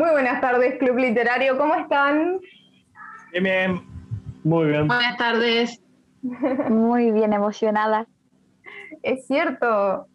[0.00, 2.40] Muy buenas tardes, Club Literario, ¿cómo están?
[3.32, 3.82] Bien, bien.
[4.44, 4.88] Muy bien.
[4.88, 5.82] Buenas tardes.
[6.70, 8.06] Muy bien, emocionada.
[9.02, 10.06] Es cierto,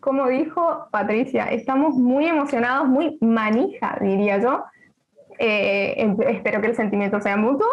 [0.00, 4.64] como dijo Patricia, estamos muy emocionados, muy manija, diría yo.
[5.38, 7.68] Eh, espero que el sentimiento sea mutuo.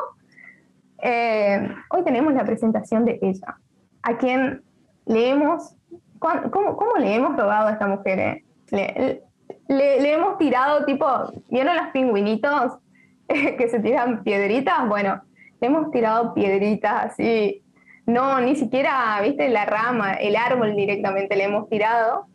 [1.01, 3.55] Eh, hoy tenemos la presentación de ella,
[4.03, 4.61] a quien
[5.05, 5.77] leemos
[6.19, 8.19] ¿Cómo, cómo le hemos robado a esta mujer?
[8.19, 8.43] Eh?
[8.71, 9.23] Le,
[9.71, 11.07] le, hemos tirado tipo,
[11.49, 12.73] ¿vieron los pingüinitos
[13.27, 14.87] que se tiran piedritas?
[14.87, 15.21] Bueno,
[15.59, 17.63] le hemos tirado piedritas así.
[18.05, 22.27] No, ni siquiera, viste, la rama, el árbol directamente le hemos tirado.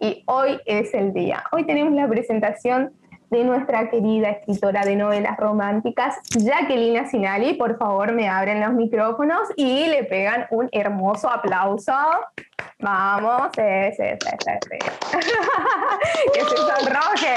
[0.00, 1.44] Y hoy es el día.
[1.52, 2.92] Hoy tenemos la presentación
[3.30, 7.54] de nuestra querida escritora de novelas románticas, Jacqueline Sinali.
[7.54, 11.94] Por favor, me abren los micrófonos y le pegan un hermoso aplauso.
[12.80, 13.62] Vamos, sí,
[13.96, 14.78] sí, sí, sí.
[16.34, 17.36] que se sonroje.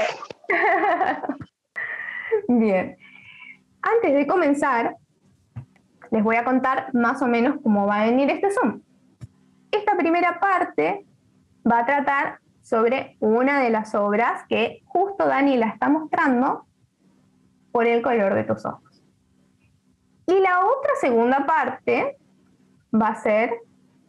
[2.48, 2.98] Bien.
[3.82, 4.96] Antes de comenzar,
[6.10, 8.82] les voy a contar más o menos cómo va a venir este Zoom.
[9.70, 11.06] Esta primera parte
[11.70, 16.66] va a tratar sobre una de las obras que justo Dani la está mostrando
[17.72, 19.04] por el color de tus ojos.
[20.26, 22.18] Y la otra segunda parte
[22.94, 23.54] va a ser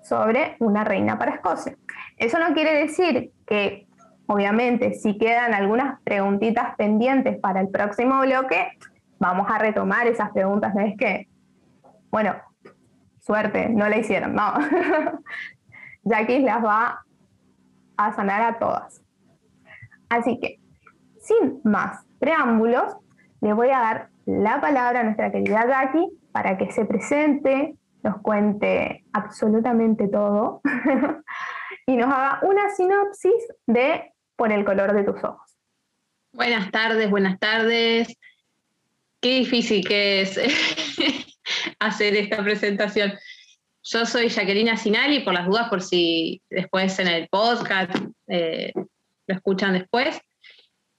[0.03, 1.77] sobre una reina para Escocia.
[2.17, 3.89] Eso no quiere decir que,
[4.27, 8.69] obviamente, si quedan algunas preguntitas pendientes para el próximo bloque,
[9.19, 10.75] vamos a retomar esas preguntas.
[10.75, 11.29] No es que,
[12.13, 12.37] bueno,
[13.21, 14.53] suerte, no la hicieron, no.
[16.05, 17.04] Jackie las va
[17.97, 19.03] a sanar a todas.
[20.09, 20.59] Así que,
[21.19, 22.97] sin más preámbulos,
[23.41, 28.20] le voy a dar la palabra a nuestra querida Jackie para que se presente, nos
[28.20, 30.61] cuente absolutamente todo
[31.86, 35.56] y nos haga una sinopsis de Por el color de tus ojos.
[36.33, 38.17] Buenas tardes, buenas tardes.
[39.20, 40.39] Qué difícil que es
[41.79, 43.12] hacer esta presentación.
[43.87, 47.95] Yo soy Jacqueline Sinali, por las dudas, por si después en el podcast
[48.29, 50.19] eh, lo escuchan después.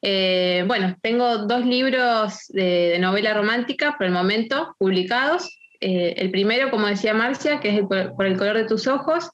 [0.04, 5.50] Eh, bueno, tengo dos libros de, novela romántica por el momento publicados.
[5.80, 9.32] Eh, el primero, como decía Marcia, que es por, el color de tus ojos.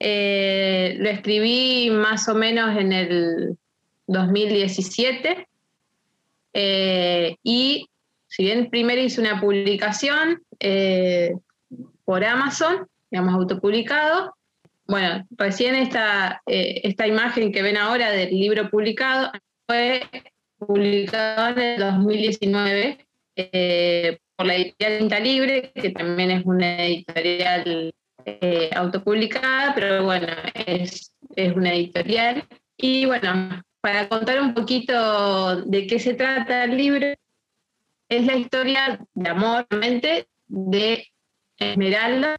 [0.00, 3.58] lo escribí más o menos en el
[4.08, 5.46] 2017.
[7.44, 7.86] y
[8.26, 10.42] si bien primero hice una publicación,
[12.04, 14.34] por Amazon, digamos, autopublicado.
[14.86, 19.30] Bueno, recién esta, eh, esta imagen que ven ahora del libro publicado
[19.66, 20.02] fue
[20.58, 27.94] publicado en el 2019 eh, por la editorial Tinta Libre, que también es una editorial
[28.24, 30.26] eh, autopublicada, pero bueno,
[30.66, 32.44] es, es una editorial.
[32.76, 37.14] Y bueno, para contar un poquito de qué se trata el libro,
[38.08, 41.11] es la historia de amor, realmente, de
[41.70, 42.36] Esmeralda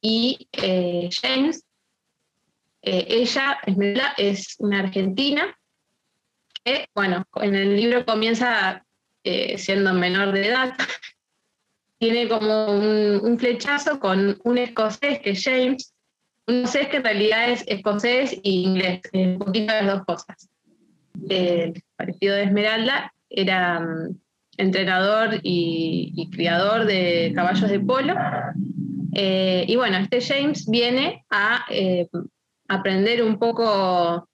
[0.00, 1.64] y eh, James.
[2.82, 5.56] Eh, ella, Esmeralda, es una argentina
[6.64, 8.84] que, bueno, en el libro comienza
[9.24, 10.74] eh, siendo menor de edad.
[11.98, 15.94] Tiene como un, flechazo con un escocés que es James,
[16.48, 20.48] un escocés que en realidad es escocés e inglés, un poquito de las dos cosas.
[21.28, 24.18] El parecido de Esmeralda era mm,
[24.56, 28.14] entrenador y, criador de caballos de polo.
[29.14, 32.08] Eh, y bueno, este James viene a eh,
[32.68, 34.28] aprender un poco,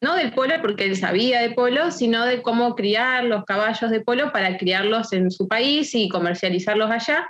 [0.00, 4.00] no del polo porque él sabía de polo, sino de cómo criar los caballos de
[4.00, 7.26] polo para criarlos en su país y comercializarlos allá,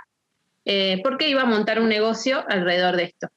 [0.69, 3.29] eh, porque iba a montar un negocio alrededor de esto.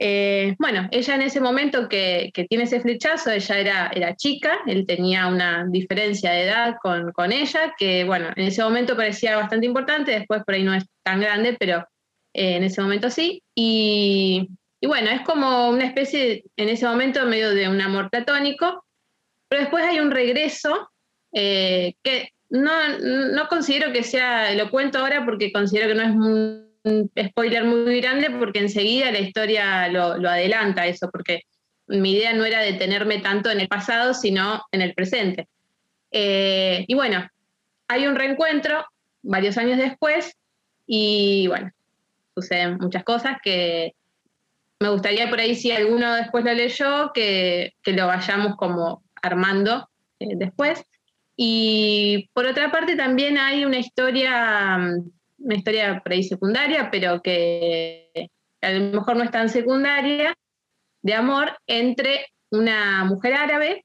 [0.00, 4.86] Eh, bueno, ella en ese momento que, tiene ese flechazo, ella era, era, chica, él
[4.86, 10.12] tenía una diferencia de edad con, ella, que bueno, en ese momento parecía bastante importante,
[10.12, 11.78] después por ahí no es tan grande, pero
[12.32, 13.42] eh, en ese momento sí.
[13.56, 14.48] Y,
[14.82, 18.84] bueno, es como una especie, en ese momento, medio de un amor platónico,
[19.48, 20.90] pero después hay un regreso
[21.32, 22.70] eh, que no,
[23.00, 26.67] no considero que sea, lo cuento ahora porque considero que no es muy
[27.28, 31.42] spoiler muy grande porque enseguida la historia lo, adelanta eso, porque
[31.86, 35.48] mi idea no era detenerme tanto en el pasado, sino en el presente.
[36.10, 37.26] Eh, y bueno,
[37.88, 38.84] hay un reencuentro
[39.22, 40.36] varios años después
[40.86, 41.70] y bueno,
[42.34, 43.94] suceden muchas cosas que
[44.80, 49.88] me gustaría por ahí si alguno después lo leyó, que, que lo vayamos como armando
[50.20, 50.84] eh, después.
[51.36, 57.22] Y por otra parte también hay una historia mm, una historia por ahí secundaria, pero
[57.22, 58.28] que
[58.60, 60.34] a lo mejor no es tan secundaria,
[61.02, 63.84] de amor entre una mujer árabe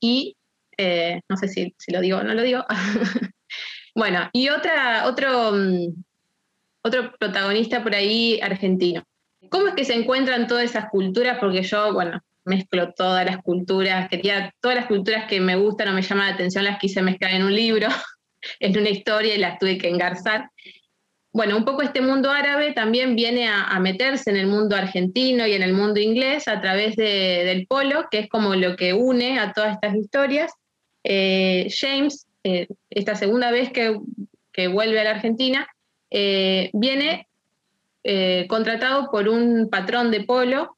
[0.00, 0.34] y
[0.80, 2.64] Eh, no sé si, lo digo o no lo digo.
[3.96, 6.04] bueno, y otra, otro, mm,
[6.82, 9.02] otro protagonista por ahí argentino.
[9.50, 11.38] ¿Cómo es que se encuentran todas esas culturas?
[11.40, 15.92] Porque yo, bueno, mezclo todas las culturas, quería, todas las culturas que me gustan o
[15.94, 17.88] me llaman la atención las quise mezclar en un libro,
[18.60, 20.50] en una historia y las tuve que engarzar.
[21.32, 25.52] Bueno, un poco este mundo árabe también viene a, meterse en el mundo argentino y
[25.52, 29.52] en el mundo inglés a través del polo, que es como lo que une a
[29.52, 30.52] todas estas historias.
[31.04, 33.98] Eh, James, eh, esta segunda vez que,
[34.68, 35.68] vuelve a la Argentina,
[36.10, 37.26] eh, viene
[38.48, 40.76] contratado por un patrón de polo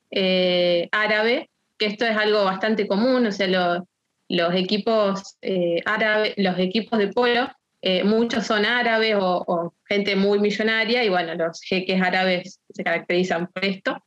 [0.91, 1.49] árabe,
[1.79, 3.83] que esto es algo bastante común, o sea,
[4.31, 5.37] los equipos
[5.85, 7.51] árabes, los equipos de polo
[7.83, 13.49] eh, muchos son árabes o, gente muy millonaria y bueno, los jeques árabes se caracterizan
[13.49, 14.05] por esto.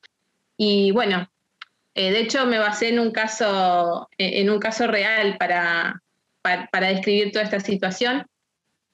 [0.55, 1.27] Y bueno,
[1.95, 6.01] eh, de hecho me basé en un caso, eh, en un caso real para,
[6.41, 8.25] para, describir toda esta situación.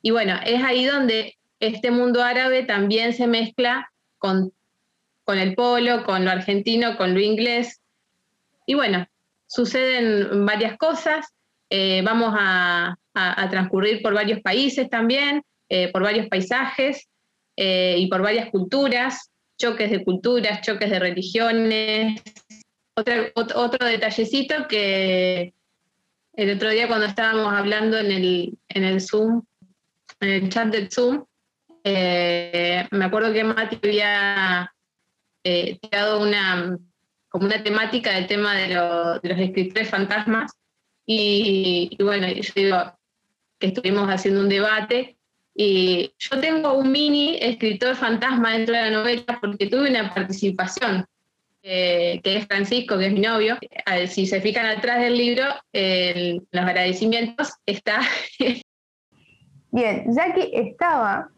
[0.01, 4.53] Y bueno, es ahí donde este mundo árabe también se mezcla con,
[5.25, 7.81] con el polo, con lo argentino, con lo inglés.
[8.65, 9.07] Y bueno,
[9.49, 11.27] suceden varias cosas.
[12.03, 12.95] vamos a,
[13.49, 17.09] transcurrir por varios países también, eh, por varios paisajes
[17.57, 22.21] eh, y por varias culturas, choques de culturas, choques de religiones.
[22.95, 25.53] otro, detallecito que
[26.33, 29.43] el otro día cuando estábamos hablando en el, en el Zoom,
[30.21, 31.25] en el chat del Zoom,
[31.83, 34.73] eh, me acuerdo que Mati había
[35.43, 36.77] tirado una,
[37.29, 40.51] como una temática del tema de, de los escritores fantasmas.
[41.05, 42.77] Y, y, bueno, yo digo,
[43.59, 45.17] que estuvimos haciendo un debate.
[45.55, 51.05] Y yo tengo un mini escritor fantasma dentro de la novela porque tuve una participación,
[51.63, 53.57] eh, que es Francisco, que es mi novio.
[54.07, 55.43] si se fijan atrás del libro,
[55.73, 57.99] los agradecimientos está.
[59.71, 61.29] Bien, Jackie estaba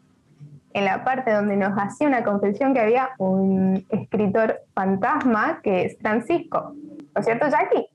[0.74, 5.98] en la parte donde nos hacía una confesión que había un escritor fantasma que es
[5.98, 6.74] Francisco.
[7.14, 7.86] ¿No es cierto, Jackie?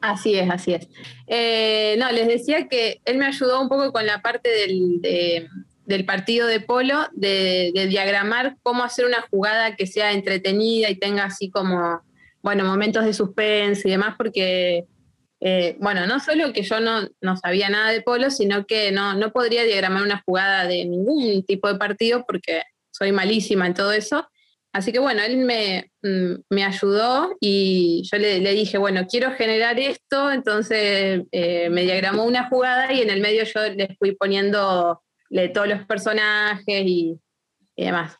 [0.00, 0.88] Así es, así es.
[1.26, 6.46] Eh, no, les decía que él me ayudó un poco con la parte del, partido
[6.46, 12.02] de polo, de, diagramar cómo hacer una jugada que sea entretenida y tenga así como,
[12.42, 14.86] bueno, momentos de suspense y demás, porque,
[15.40, 19.14] eh, bueno, no solo que yo no, no, sabía nada de polo, sino que no,
[19.14, 23.92] no podría diagramar una jugada de ningún tipo de partido porque soy malísima en todo
[23.92, 24.26] eso.
[24.72, 30.30] Así que bueno, él me, mm, ayudó y yo le, dije, bueno, quiero generar esto,
[30.30, 35.02] entonces eh, me diagramó una jugada y en el medio yo le fui poniendo
[35.54, 37.18] todos los personajes y,
[37.74, 38.16] demás.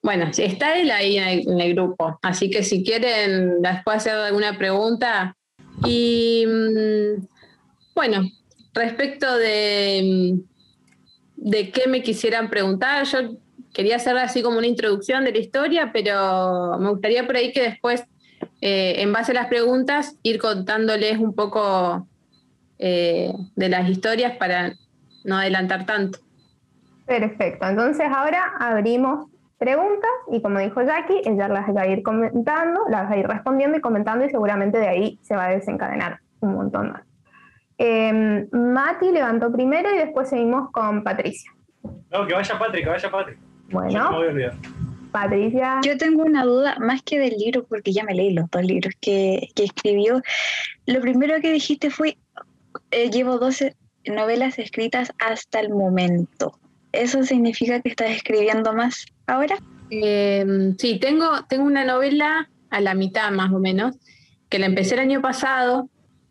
[0.00, 5.36] Bueno, está él ahí en el, grupo, así que si quieren después hacer alguna pregunta.
[5.84, 7.26] Y mm,
[7.94, 8.22] bueno,
[8.72, 10.38] respecto de,
[11.36, 13.36] de qué me quisieran preguntar, yo
[13.72, 17.62] quería hacer así como una introducción de la historia, pero me gustaría por ahí que
[17.62, 18.04] después,
[18.60, 22.06] eh, en base a las preguntas, ir contándoles un poco
[22.78, 24.72] eh, de las historias para
[25.24, 26.20] no adelantar tanto.
[27.06, 32.82] Perfecto, entonces ahora abrimos preguntas y como dijo Jackie, ella las va a ir comentando,
[32.88, 36.20] las va a ir respondiendo y comentando y seguramente de ahí se va a desencadenar
[36.40, 37.02] un montón más.
[37.78, 41.50] Em, Mati levantó primero y después seguimos con Patricia.
[42.10, 43.38] No, que vaya Patrick, que vaya Patrick.
[43.70, 44.10] Bueno,
[45.12, 45.80] Patricia.
[45.82, 48.94] Yo tengo una duda más que del libro, porque ya me leí los dos libros
[49.00, 50.20] que, escribió.
[50.86, 52.18] Lo primero que dijiste fue,
[52.90, 53.74] eh, llevo 12
[54.06, 56.58] novelas escritas hasta el momento.
[56.96, 59.56] ¿Eso significa que estás escribiendo más ahora?
[59.90, 63.96] Em, sí, tengo, tengo una novela a la mitad más o menos,
[64.48, 65.88] que la empecé el año pasado,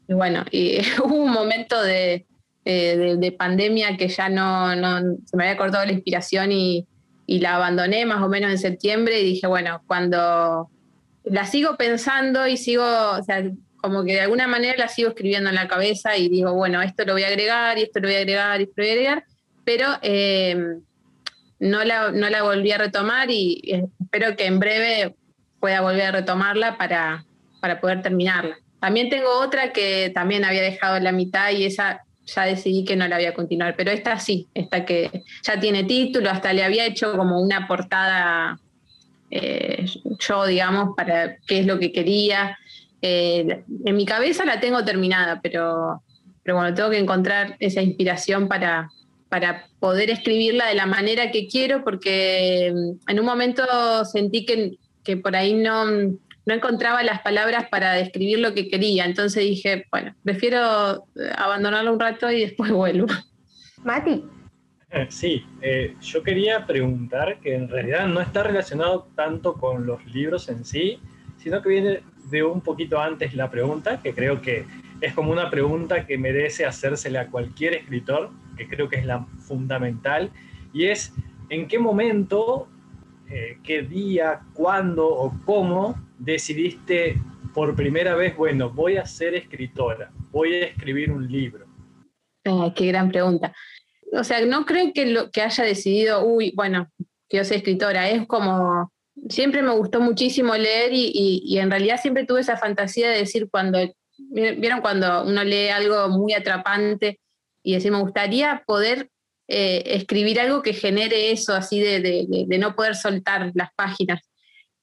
[0.08, 2.26] y bueno, y hubo un momento de,
[2.66, 6.88] eh, de, pandemia que ya no, no, se me había cortado la inspiración y,
[7.26, 10.70] y la abandoné más o menos en septiembre y dije, bueno, cuando
[11.24, 13.44] la sigo pensando y sigo, o sea,
[13.82, 17.06] como que de alguna manera la sigo escribiendo en la cabeza y digo, bueno, esto
[17.06, 18.94] lo voy a agregar y esto lo voy a agregar y esto lo voy a
[18.94, 19.26] agregar,
[19.66, 20.82] pero em,
[21.60, 23.62] no, la, no la volví a retomar y
[24.00, 25.16] espero que en breve
[25.60, 27.26] pueda volver a retomarla para,
[27.60, 28.58] para poder terminarla.
[28.80, 32.96] También tengo otra que también había dejado en la mitad y esa ya decidí que
[32.96, 36.64] no la voy a continuar, pero esta sí, esta que ya tiene título, hasta le
[36.64, 38.60] había hecho como una portada
[39.30, 39.86] eh,
[40.20, 42.58] yo, digamos, para qué es lo que quería.
[43.02, 46.02] Eh, en mi cabeza la tengo terminada, pero,
[46.44, 48.90] pero bueno, tengo que encontrar esa inspiración para,
[49.30, 53.64] para poder escribirla de la manera que quiero, porque mm, en un momento
[54.06, 55.86] sentí que, que por ahí no,
[56.46, 59.06] no encontraba las palabras para describir lo que quería.
[59.06, 63.08] Entonces dije, bueno, prefiero eh, abandonarlo un rato y después vuelvo.
[63.84, 64.24] Mati.
[65.10, 70.48] Sí, eh, yo quería preguntar que en realidad no está relacionado tanto con los libros
[70.48, 71.00] en sí,
[71.38, 74.66] sino que viene de un poquito antes la pregunta, que creo que
[75.02, 79.26] es como una pregunta que merece hacérsela a cualquier escritor, que creo que es la
[79.40, 80.32] fundamental,
[80.74, 81.14] y es
[81.50, 82.68] ¿en qué momento,
[83.30, 87.22] eh, qué día, cuándo o cómo decidiste
[87.54, 91.66] por primera vez, bueno, voy a ser escritora, voy a escribir un libro?
[92.76, 93.56] qué gran pregunta.
[94.14, 96.88] O sea, no creo que, lo, que haya decidido, uy, bueno,
[97.28, 98.92] quiero ser escritora, es como,
[99.30, 103.50] siempre me gustó muchísimo leer y, y en realidad siempre tuve esa fantasía de decir
[103.50, 103.80] cuando
[104.18, 107.20] ¿Vieron cuando uno lee algo muy atrapante
[107.64, 109.10] y decir, me gustaría poder
[109.48, 114.22] eh, escribir algo que genere eso, así de, no poder soltar las páginas?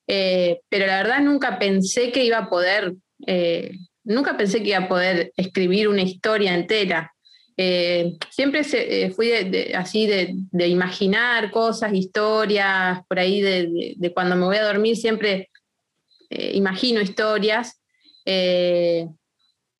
[0.07, 2.95] Eh, pero la verdad nunca pensé que iba a poder,
[3.27, 3.73] eh,
[4.05, 7.13] nunca pensé que iba a poder escribir una historia entera.
[8.31, 8.65] siempre
[9.15, 9.33] fui
[9.75, 15.49] así de, imaginar cosas, historias, por ahí de, cuando me voy a dormir siempre
[16.31, 17.81] imagino historias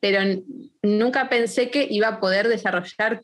[0.03, 0.19] pero
[0.83, 3.23] nunca pensé que iba a poder desarrollar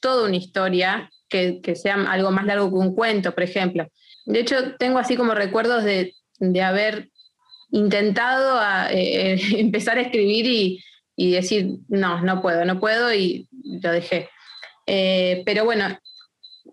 [0.00, 3.86] toda una historia que, sea algo más largo que un cuento, por ejemplo.
[4.24, 6.14] De hecho, tengo así como recuerdos de,
[6.60, 7.10] haber
[7.70, 10.82] intentado eh, empezar a escribir
[11.16, 13.48] y, decir, no, no puedo, no puedo, y
[13.80, 14.28] lo dejé.
[14.84, 15.96] Eh, pero bueno,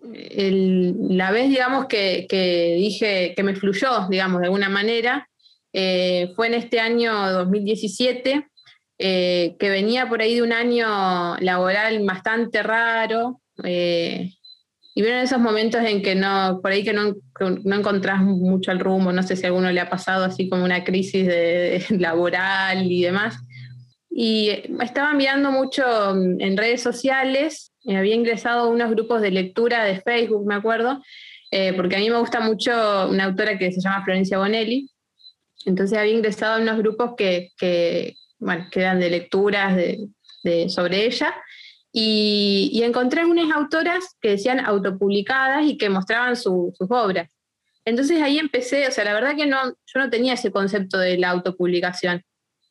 [0.02, 2.26] la vez, digamos, que,
[2.76, 5.28] dije que me fluyó, digamos, de alguna manera,
[5.72, 8.48] eh, fue en este año 2017,
[8.98, 13.40] eh, que venía por ahí de un año laboral bastante raro.
[13.62, 14.30] Eh,
[14.96, 18.78] y vieron esos momentos en que no, por ahí que no, no encontrás mucho el
[18.78, 22.90] rumbo, no sé si a alguno le ha pasado así como una crisis de, laboral
[22.90, 23.36] y demás.
[24.08, 25.82] Y estaba enviando mucho
[26.14, 31.02] en redes sociales, me había ingresado a unos grupos de lectura de Facebook, me acuerdo,
[31.50, 32.72] eh, porque a mí me gusta mucho
[33.08, 34.88] una autora que se llama Florencia Bonelli.
[35.66, 41.34] Entonces había ingresado a unos grupos que, que, bueno, quedan de lecturas de, sobre ella.
[41.92, 47.30] Y, encontré unas autoras que decían autopublicadas y que mostraban sus obras.
[47.86, 51.18] Entonces ahí empecé, o sea, la verdad que no, yo no tenía ese concepto de
[51.18, 52.22] la autopublicación.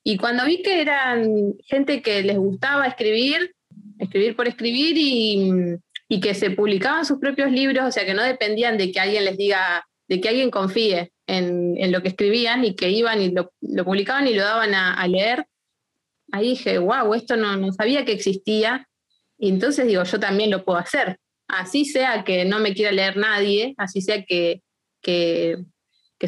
[0.03, 3.55] Y cuando vi que eran gente que les gustaba escribir,
[3.99, 5.79] escribir por escribir y,
[6.21, 9.35] que se publicaban sus propios libros, o sea, que no dependían de que alguien les
[9.35, 13.51] diga, de que alguien confíe en, lo que escribían y que iban y lo,
[13.83, 15.47] publicaban y lo daban a leer,
[16.33, 18.89] ahí dije, wow, esto no, no sabía que existía.
[19.37, 21.19] Y entonces digo, yo también lo puedo hacer.
[21.47, 24.63] Así sea que no me quiera leer nadie, así sea que,
[25.01, 25.63] que,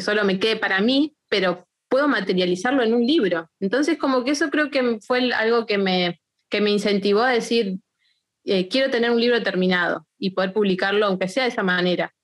[0.00, 3.50] solo me quede para mí, pero puedo materializarlo en un libro.
[3.58, 7.78] Entonces, como que eso creo que fue algo que me, que me incentivó a decir,
[8.44, 12.14] eh, quiero tener un libro terminado y poder publicarlo, aunque sea de esa manera.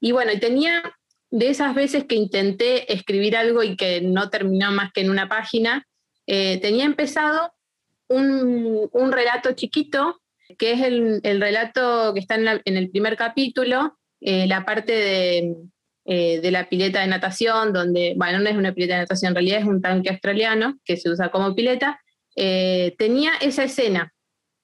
[0.00, 0.82] Y bueno, tenía
[1.30, 5.28] de esas veces que intenté escribir algo y que no terminó más que en una
[5.28, 5.86] página,
[6.26, 7.52] eh, tenía empezado
[8.08, 10.20] un, relato chiquito,
[10.58, 15.56] que es el, relato que está en, el primer capítulo, eh, la parte
[16.04, 19.34] eh, de, la pileta de natación, donde, bueno, no es una pileta de natación, en
[19.36, 22.00] realidad es un tanque australiano que se usa como pileta,
[22.34, 24.12] tenía esa escena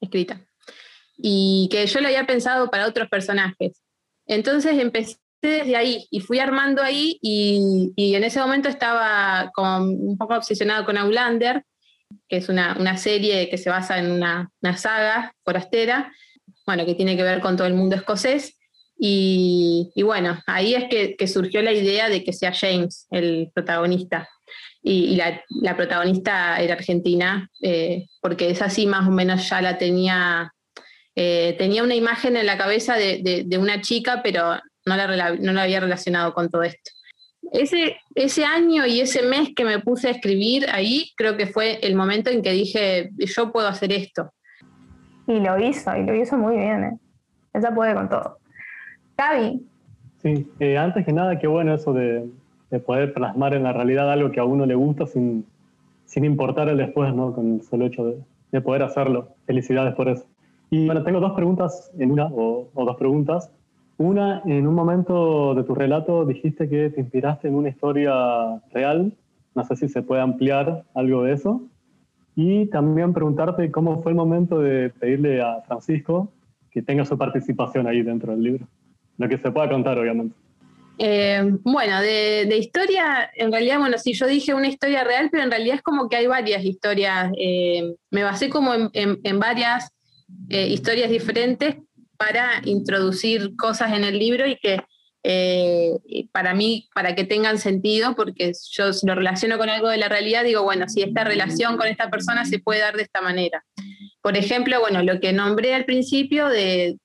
[0.00, 0.40] escrita
[1.18, 3.82] y que yo lo había pensado para otros personajes.
[4.26, 10.18] Entonces empecé desde ahí y fui armando ahí y, en ese momento estaba como un
[10.18, 11.64] poco obsesionado con Outlander,
[12.28, 16.12] que es una, serie que se basa en una, saga forastera,
[16.66, 18.58] bueno, que tiene que ver con todo el mundo escocés.
[19.00, 24.28] Y, bueno, ahí es que, surgió la idea de que sea James el protagonista.
[24.82, 30.52] Y, la, protagonista era argentina, eh, porque es así más o menos ya la tenía,
[31.14, 34.58] eh, tenía una imagen en la cabeza de, de una chica, pero
[34.96, 36.90] no la, no había relacionado con todo esto.
[37.52, 41.78] Ese, ese año y ese mes que me puse a escribir ahí, creo que fue
[41.82, 44.32] el momento en que dije, yo puedo hacer esto.
[45.26, 46.84] Y lo hizo, y lo hizo muy bien.
[46.84, 46.98] ¿eh?
[47.54, 48.38] Ella puede con todo.
[49.16, 49.62] Gaby.
[50.22, 52.28] Sí, eh, antes que nada, qué bueno eso de,
[52.86, 55.46] poder plasmar en la realidad algo que a uno le gusta sin,
[56.04, 57.34] sin importar el después, ¿no?
[57.34, 58.14] Con el solo hecho
[58.50, 59.28] de, poder hacerlo.
[59.46, 60.24] Felicidades por eso.
[60.70, 63.50] Y bueno, tengo dos preguntas en una, o, o dos preguntas.
[63.98, 68.12] Una, en un momento de tu relato dijiste que te inspiraste en una historia
[68.72, 69.12] real.
[69.56, 71.62] No sé si se puede ampliar algo de eso.
[72.36, 76.32] Y también preguntarte cómo fue el momento de pedirle a Francisco
[76.70, 78.68] que tenga su participación ahí dentro del libro.
[79.16, 80.36] Lo que se pueda contar, obviamente.
[80.98, 85.50] Eh, bueno, de, historia, en realidad, bueno, sí, yo dije una historia real, pero en
[85.50, 87.32] realidad es como que hay varias historias.
[87.36, 89.90] Eh, me basé como en, varias
[90.48, 91.76] eh, historias diferentes
[92.18, 94.80] para introducir cosas en el libro y que
[96.32, 100.42] para mí, para que tengan sentido, porque yo lo relaciono con algo de la realidad,
[100.42, 103.62] digo, bueno, si esta relación con esta persona se puede dar de esta manera.
[104.22, 106.98] Por ejemplo, bueno, lo que nombré al principio del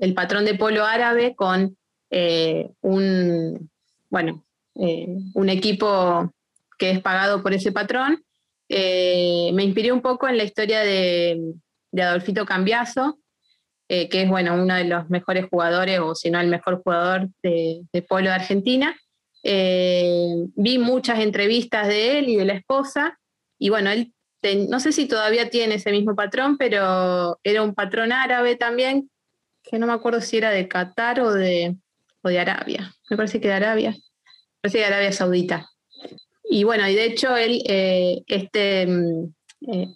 [0.00, 1.76] el patrón de polo árabe con
[2.10, 3.70] eh, un,
[4.08, 6.32] bueno, eh, un equipo
[6.78, 8.24] que es pagado por ese patrón.
[8.68, 11.54] Eh, me inspiré un poco en la historia de,
[12.00, 12.46] Adolfito
[13.90, 17.28] Cambiazo, que es bueno, uno de los mejores jugadores, o si no el mejor jugador
[17.42, 18.96] de, polo de Argentina.
[19.42, 23.18] vi muchas entrevistas de él y de la esposa,
[23.58, 24.12] y bueno, él
[24.68, 29.10] no sé si todavía tiene ese mismo patrón, pero era un patrón árabe también,
[29.62, 31.76] que no me acuerdo si era de Qatar o de,
[32.22, 35.68] o de Arabia, me parece que de Arabia, me parece que de Arabia Saudita.
[36.44, 39.34] Y bueno, y de hecho él, eh, este, mm,
[39.72, 39.94] eh,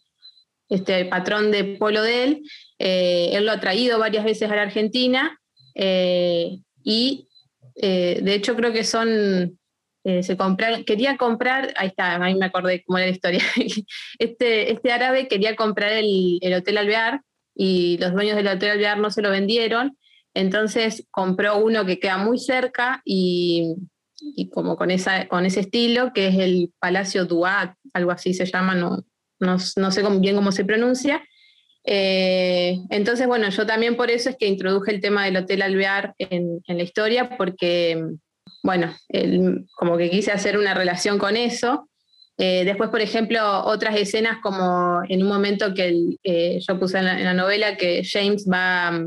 [0.74, 2.42] este patrón de polo de él,
[2.78, 5.38] eh, él lo ha traído varias veces a la Argentina
[5.76, 7.28] y
[7.76, 9.58] de hecho creo que son,
[10.04, 10.36] se
[10.86, 13.42] quería comprar, ahí está, ahí me acordé cómo era la historia,
[14.18, 17.22] este, este árabe quería comprar el, el Hotel Alvear
[17.56, 19.96] y los dueños del Hotel Alvear no se lo vendieron
[20.34, 23.76] entonces compró uno que queda muy cerca y,
[24.52, 28.74] como con, esa, con ese estilo, que es el Palacio Duat, algo así se llama,
[28.74, 29.04] no,
[29.44, 31.22] no, sé bien cómo se pronuncia.
[31.84, 36.14] Eh, entonces, bueno, yo también por eso es que introduje el tema del Hotel Alvear
[36.18, 38.02] en, la historia, porque,
[38.62, 38.94] bueno,
[39.76, 41.88] como que quise hacer una relación con eso.
[42.38, 47.04] Eh, después, por ejemplo, otras escenas como en un momento que eh, yo puse en
[47.04, 49.06] la, novela que James va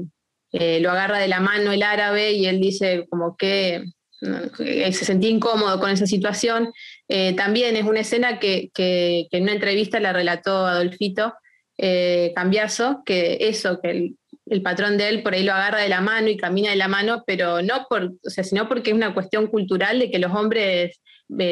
[0.54, 3.84] lo agarra de la mano el árabe y él dice como que,
[4.20, 6.72] se sentía incómodo con esa situación.
[7.08, 11.34] Eh, también es una escena que, en una entrevista la relató Adolfito
[11.78, 16.02] eh, Cambiazo, que eso, que el, patrón de él por ahí lo agarra de la
[16.02, 19.14] mano y camina de la mano, pero no por, o sea, sino porque es una
[19.14, 21.00] cuestión cultural de que los hombres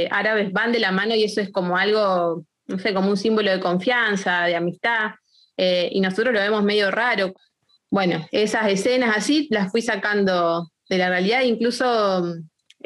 [0.09, 3.51] árabes van de la mano y eso es como algo, no sé, como un símbolo
[3.51, 5.11] de confianza, de amistad.
[5.57, 7.33] y nosotros lo vemos medio raro
[7.95, 12.35] bueno, esas escenas así las fui sacando de la realidad, incluso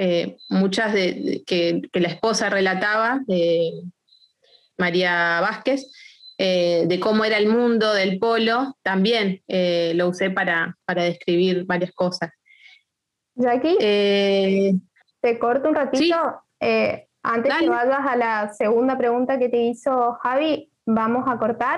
[0.02, 3.84] eh, muchas de, que, la esposa relataba, de
[4.78, 5.92] María Vázquez,
[6.38, 11.92] eh, de cómo era el mundo del polo, también eh, lo usé para, describir varias
[11.92, 12.32] cosas.
[13.36, 16.16] Jackie, te corto un ratito.
[17.22, 21.78] antes que vayas a la segunda pregunta que te hizo Javi, vamos a cortar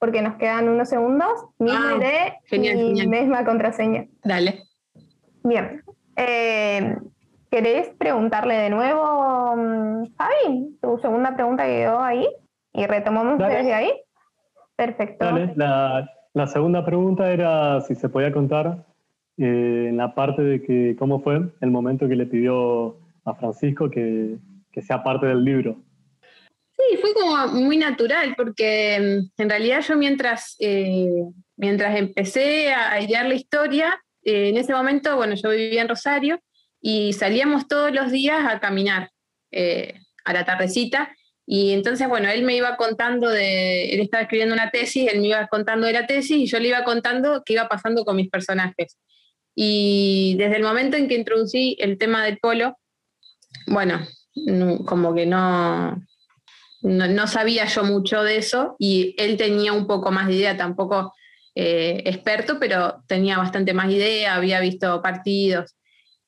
[0.00, 1.30] porque nos quedan unos segundos.
[1.60, 4.08] Misma ah, y misma contraseña.
[4.24, 4.64] Dale.
[5.44, 5.84] Bien.
[6.16, 6.96] Eh,
[7.50, 10.78] ¿Querés preguntarle de nuevo, mm, Javi?
[10.80, 12.28] Tu segunda pregunta quedó ahí
[12.72, 13.92] y retomamos desde ahí.
[14.76, 15.24] Perfecto.
[15.24, 15.52] Dale.
[15.56, 18.86] La, segunda pregunta era si se podía contar
[19.36, 23.90] eh, en la parte de que cómo fue el momento que le pidió a Francisco
[23.90, 24.36] que,
[24.70, 25.76] que sea parte del libro.
[26.76, 31.24] Sí, fue como muy natural, porque mm, en realidad yo mientras, eh,
[31.56, 36.38] mientras empecé a idear la historia, eh, en ese momento, bueno, yo vivía en Rosario
[36.80, 39.10] y salíamos todos los días a caminar
[39.50, 41.14] eh, a la tardecita.
[41.46, 45.28] Y entonces, bueno, él me iba contando de, él estaba escribiendo una tesis, él me
[45.28, 48.30] iba contando de la tesis y yo le iba contando qué iba pasando con mis
[48.30, 48.96] personajes.
[49.54, 52.78] Y desde el momento en que introducí el tema del polo,
[53.66, 54.06] bueno,
[54.86, 56.00] como que no,
[56.82, 61.12] no, sabía yo mucho de eso y él tenía un poco más de idea, tampoco
[61.56, 65.74] eh, experto, pero tenía bastante más idea, había visto partidos.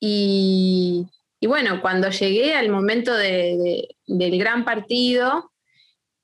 [0.05, 1.07] Y,
[1.47, 3.87] bueno, cuando llegué al momento del
[4.37, 5.49] gran partido,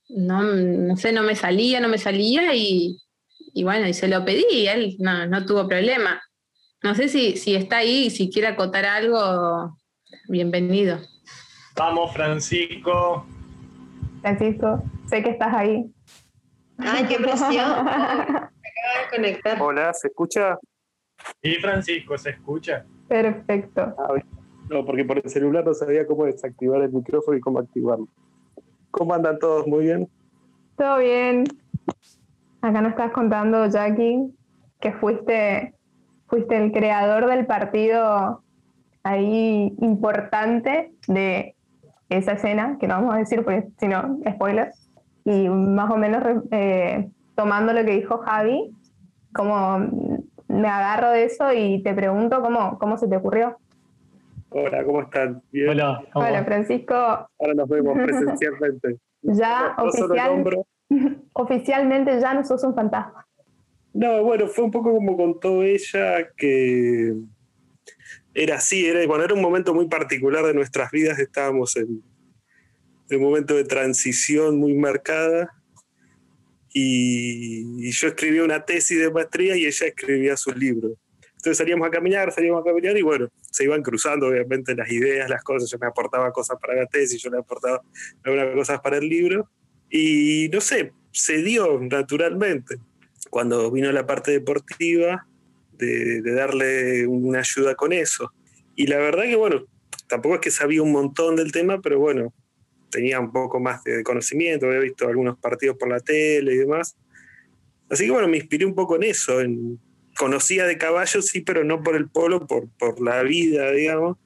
[0.10, 2.98] no, sé, no me salía, no me salía y,
[3.64, 6.22] bueno, y se lo pedí y él no, tuvo problema.
[6.84, 9.78] No sé si, si está ahí, si quiere acotar algo,
[10.28, 11.00] bienvenido.
[11.78, 13.26] Vamos, Francisco.
[14.20, 15.86] Francisco, sé que estás ahí.
[16.80, 17.86] Ay, qué presión.
[17.86, 19.62] Me acabo de conectar.
[19.62, 20.58] Hola, ¿se escucha?
[21.42, 22.86] Sí, Francisco, se escucha.
[23.10, 23.94] Perfecto.
[23.98, 24.14] Ah,
[24.70, 28.08] no, porque por el celular no sabía cómo desactivar el micrófono y cómo activarlo.
[28.92, 29.68] ¿Cómo andan todos?
[29.68, 30.08] ¿Muy bien?
[30.78, 31.44] Todo bien.
[32.62, 34.32] Acá nos estás contando, Jackie,
[34.80, 35.74] que fuiste,
[36.28, 38.44] fuiste el creador del partido
[39.04, 41.56] ahí importante de
[42.10, 44.72] esa escena, que no vamos a decir porque si no, spoiler,
[45.26, 48.72] y más o menos eh, tomando lo que dijo Javi,
[49.34, 49.88] como
[50.60, 53.58] me agarro de eso y te pregunto cómo, cómo se te ocurrió.
[54.50, 55.42] Hola, ¿cómo están?
[55.52, 55.70] ¿Bien?
[55.70, 56.96] Hola, Hola, Francisco.
[56.96, 58.98] Ahora nos vemos presencialmente.
[59.22, 59.76] ya
[61.34, 63.26] oficialmente ya no sos un fantasma.
[63.94, 67.16] No, bueno, fue un poco como contó ella que
[68.34, 72.04] era así, era, bueno, era un momento muy particular de nuestras vidas, estábamos en,
[73.12, 75.50] un momento de transición muy marcada
[76.74, 80.96] y, yo escribía una tesis de maestría y ella escribía su libro.
[81.22, 85.30] Entonces salíamos a caminar, salíamos a caminar y bueno, se iban cruzando obviamente las ideas,
[85.30, 87.82] las cosas, yo me aportaba cosas para la tesis, yo le aportaba
[88.24, 89.50] algunas cosas para el libro
[89.90, 92.76] y no sé, se dio naturalmente.
[93.30, 95.26] Cuando vino la parte deportiva,
[95.80, 98.32] de, darle una ayuda con eso.
[98.76, 99.66] Y la verdad que bueno,
[100.08, 102.34] tampoco es que sabía un montón del tema, pero bueno,
[102.90, 106.96] tenía un poco más de conocimiento, había visto algunos partidos por la tele y demás.
[107.90, 109.80] Así que bueno, me inspiré un poco en eso, en,
[110.18, 114.18] conocía de caballos, sí, pero no por el polo, por, por la vida, digamos.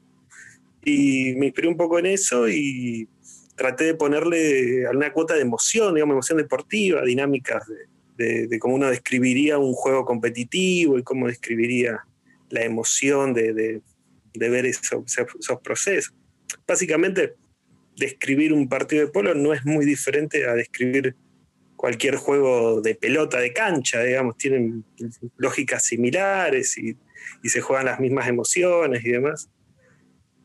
[0.83, 3.07] Y me inspiré un poco en eso y
[3.55, 7.63] traté de ponerle alguna cuota de emoción, digamos, emoción deportiva, dinámicas
[8.17, 12.03] de, de, cómo uno describiría un juego competitivo y cómo describiría
[12.49, 13.53] la emoción de,
[14.33, 16.13] de ver esos, esos procesos.
[16.67, 17.35] Básicamente,
[17.97, 21.15] describir un partido de polo no es muy diferente a describir
[21.75, 24.85] cualquier juego de pelota de cancha, digamos, tienen
[25.35, 26.97] lógicas similares y,
[27.43, 29.49] se juegan las mismas emociones y demás.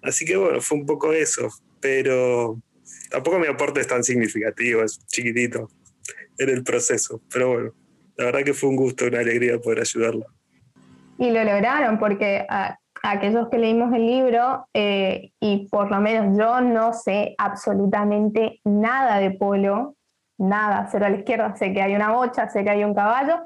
[0.02, 1.48] Así que bueno, fue un poco eso,
[1.80, 2.60] pero
[3.10, 5.70] tampoco mi aporte es tan significativo, es chiquitito
[6.38, 7.74] en el proceso, pero bueno,
[8.16, 10.26] la verdad que fue un gusto, una alegría poder ayudarlo.
[11.18, 16.36] Y lo lograron porque a, aquellos que leímos el libro, eh, y por lo menos
[16.38, 19.96] yo no sé absolutamente nada de polo,
[20.38, 23.40] nada, cero a la izquierda, sé que hay una bocha, sé que hay un caballo,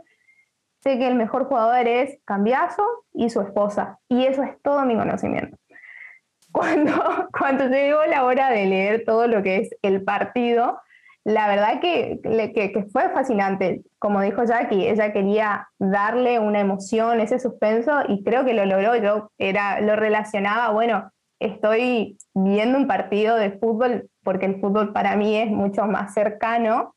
[0.83, 2.85] sé que el mejor jugador es Cambiazo
[3.15, 5.57] y su esposa, y eso es todo mi conocimiento.
[6.53, 6.93] Cuando,
[7.33, 10.83] cuando llegó la hora de leer todo lo que es el partido,
[11.25, 12.21] la verdad que,
[12.53, 13.83] que, fue fascinante.
[13.99, 18.97] Como dijo Jackie, ella quería darle una emoción, ese suspenso, y creo que lo logró.
[18.97, 25.17] Yo era, lo relacionaba, bueno, estoy viendo un partido de fútbol porque el fútbol para
[25.17, 26.95] mí es mucho más cercano.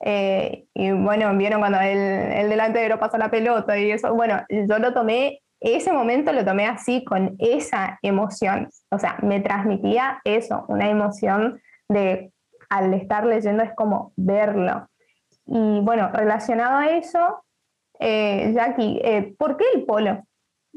[0.00, 4.14] Eh, y bueno, vieron cuando el, el delantero pasa la pelota y eso.
[4.14, 8.68] Bueno, yo lo tomé, ese momento lo tomé así, con esa emoción.
[8.90, 12.33] O sea, me transmitía eso, una emoción de
[12.68, 14.88] al estar leyendo es como verlo.
[15.46, 17.44] Y bueno, relacionado a eso,
[18.00, 20.22] eh, Jackie, eh, ¿por qué el polo?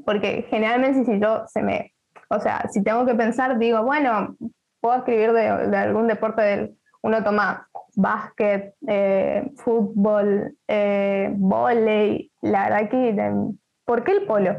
[0.05, 1.93] Porque generalmente si yo se me,
[2.29, 4.35] o sea, si tengo que pensar, digo, bueno,
[4.79, 5.47] puedo escribir de,
[5.77, 14.25] algún deporte del, uno toma básquet, eh, fútbol, eh, volei, la verdad ¿por qué el
[14.25, 14.55] polo?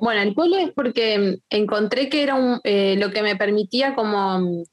[0.00, 4.64] bueno, el polo es porque encontré que era un, lo que me permitía como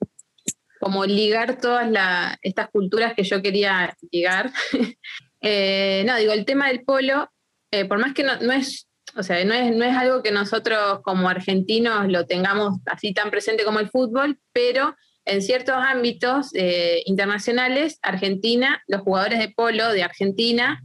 [0.79, 1.89] como ligar todas
[2.41, 4.51] estas culturas que yo quería ligar.
[5.39, 7.29] Eh, no, digo, el tema del polo,
[7.69, 11.01] eh, por más que no, es, o sea, no es, no es algo que nosotros
[11.03, 17.03] como argentinos lo tengamos así tan presente como el fútbol, pero en ciertos ámbitos eh,
[17.05, 20.81] internacionales, Argentina, los jugadores de polo de Argentina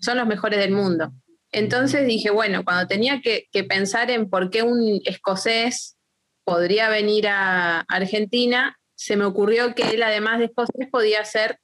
[0.00, 1.12] son los mejores del mundo.
[1.52, 5.96] Entonces dije, bueno, cuando tenía que pensar en por qué un escocés
[6.46, 11.60] podría venir a Argentina, se me ocurrió que él, además de escocés, podía ser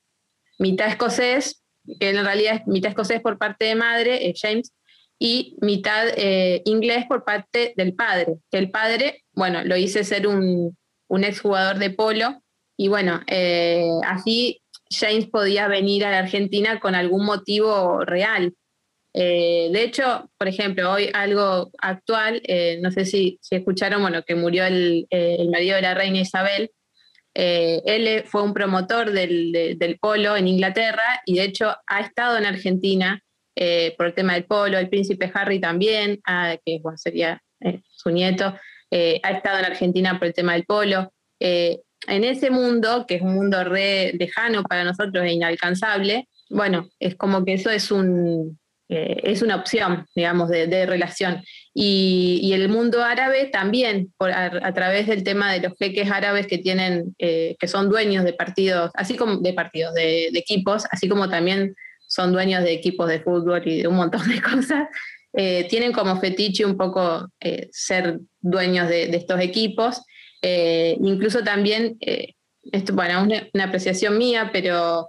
[0.59, 1.65] mitad escocés,
[1.99, 4.73] que en realidad es mitad escocés por parte de madre, eh, James,
[5.19, 8.37] y mitad eh, inglés por parte del padre.
[8.51, 10.77] El padre, bueno, lo hice ser un,
[11.09, 12.43] un exjugador de polo,
[12.77, 18.55] y bueno, eh, así James podía venir a la Argentina con algún motivo real.
[19.15, 22.43] de hecho, por ejemplo, hoy algo actual,
[22.81, 26.71] no sé si, si, escucharon, bueno, que murió el, el marido de la reina Isabel,
[27.35, 32.45] eh, él fue un promotor del, polo en Inglaterra y de hecho ha estado en
[32.45, 33.23] Argentina
[33.57, 38.11] eh, por el tema del polo, el príncipe Harry también, ah, que sería eh, su
[38.11, 38.59] nieto,
[38.95, 41.13] ha estado en Argentina por el tema del polo.
[41.41, 47.15] en ese mundo, que es un mundo re lejano para nosotros e inalcanzable, bueno, es
[47.17, 51.43] como que eso es una opción, digamos, de relación.
[51.75, 57.15] Y, el mundo árabe también, a, través del tema de los jeques árabes que tienen,
[57.19, 61.75] eh, que son dueños de partidos, así como de partidos, de, equipos, así como también
[62.07, 64.87] son dueños de equipos de fútbol y de un montón de cosas,
[65.35, 70.03] eh, tienen como fetiche un poco eh, ser dueños de, estos equipos.
[70.43, 71.97] incluso también,
[72.71, 75.09] esto, bueno, una, una apreciación mía, pero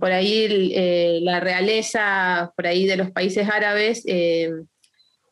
[0.00, 4.04] por ahí la realeza, por ahí de los países árabes,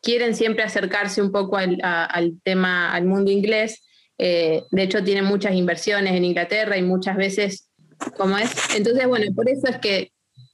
[0.01, 3.83] quieren siempre acercarse un poco al, al tema, al mundo inglés.
[4.17, 7.69] Eh, de hecho, tienen muchas inversiones en Inglaterra y muchas veces,
[8.17, 8.51] como es.
[8.75, 10.11] Entonces, bueno, por eso es que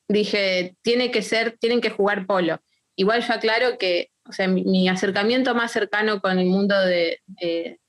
[0.08, 2.60] dije, tiene que ser, tienen que jugar polo.
[2.96, 7.80] Igual yo aclaro que, o sea, mi, acercamiento más cercano con el mundo de, de,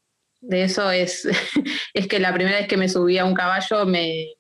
[0.63, 1.29] eso es,
[1.95, 4.35] es que la primera vez que me subí a un caballo me,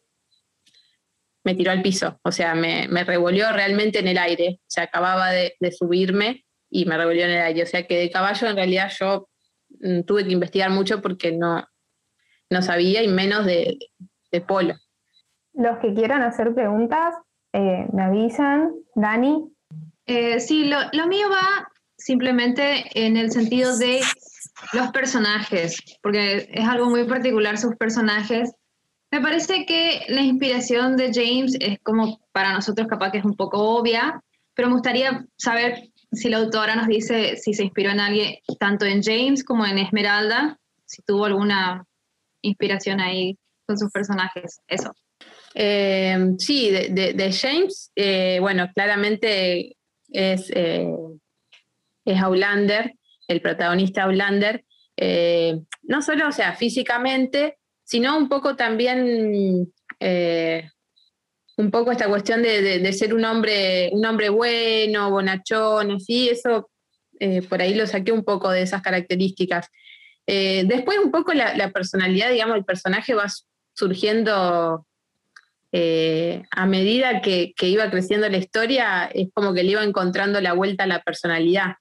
[1.44, 4.84] me tiró al piso, o sea, me, me revolvió realmente en el aire, o sea,
[4.84, 8.56] acababa de subirme y me revolvió en el aire, o sea que de caballo en
[8.56, 9.28] realidad yo
[9.80, 11.64] mm, tuve que investigar mucho porque no,
[12.50, 13.78] no sabía y menos de,
[14.30, 14.74] de polo.
[15.54, 17.14] Los que quieran hacer preguntas,
[17.52, 18.72] eh, me avisan.
[18.94, 19.50] Dani.
[20.06, 24.00] Eh, sí, lo, lo, mío va simplemente en el sentido de
[24.72, 28.52] los personajes, porque es algo muy particular sus personajes.
[29.10, 33.36] Me parece que la inspiración de James es como para nosotros capaz que es un
[33.36, 34.22] poco obvia,
[34.54, 38.84] pero me gustaría saber si la autora nos dice si se inspiró en alguien, tanto
[38.86, 41.84] en James como en Esmeralda, si tuvo alguna
[42.42, 44.60] inspiración ahí con sus personajes.
[44.66, 44.94] Eso.
[45.54, 49.76] Eh, sí, de, James, eh, bueno, claramente
[50.08, 50.88] es, eh,
[52.04, 52.94] es Aulander,
[53.26, 54.64] el protagonista Aulander,
[54.96, 59.72] eh, no solo, o sea, físicamente, sino un poco también,
[61.58, 66.70] un poco esta cuestión de, de, ser un hombre, un hombre bueno, bonachón, así, eso
[67.48, 69.66] por ahí lo saqué un poco de esas características.
[70.26, 73.26] después un poco la, la personalidad, digamos, el personaje va
[73.74, 74.86] surgiendo
[75.70, 80.54] eh, a medida que, iba creciendo la historia, es como que le iba encontrando la
[80.54, 81.74] vuelta a la personalidad.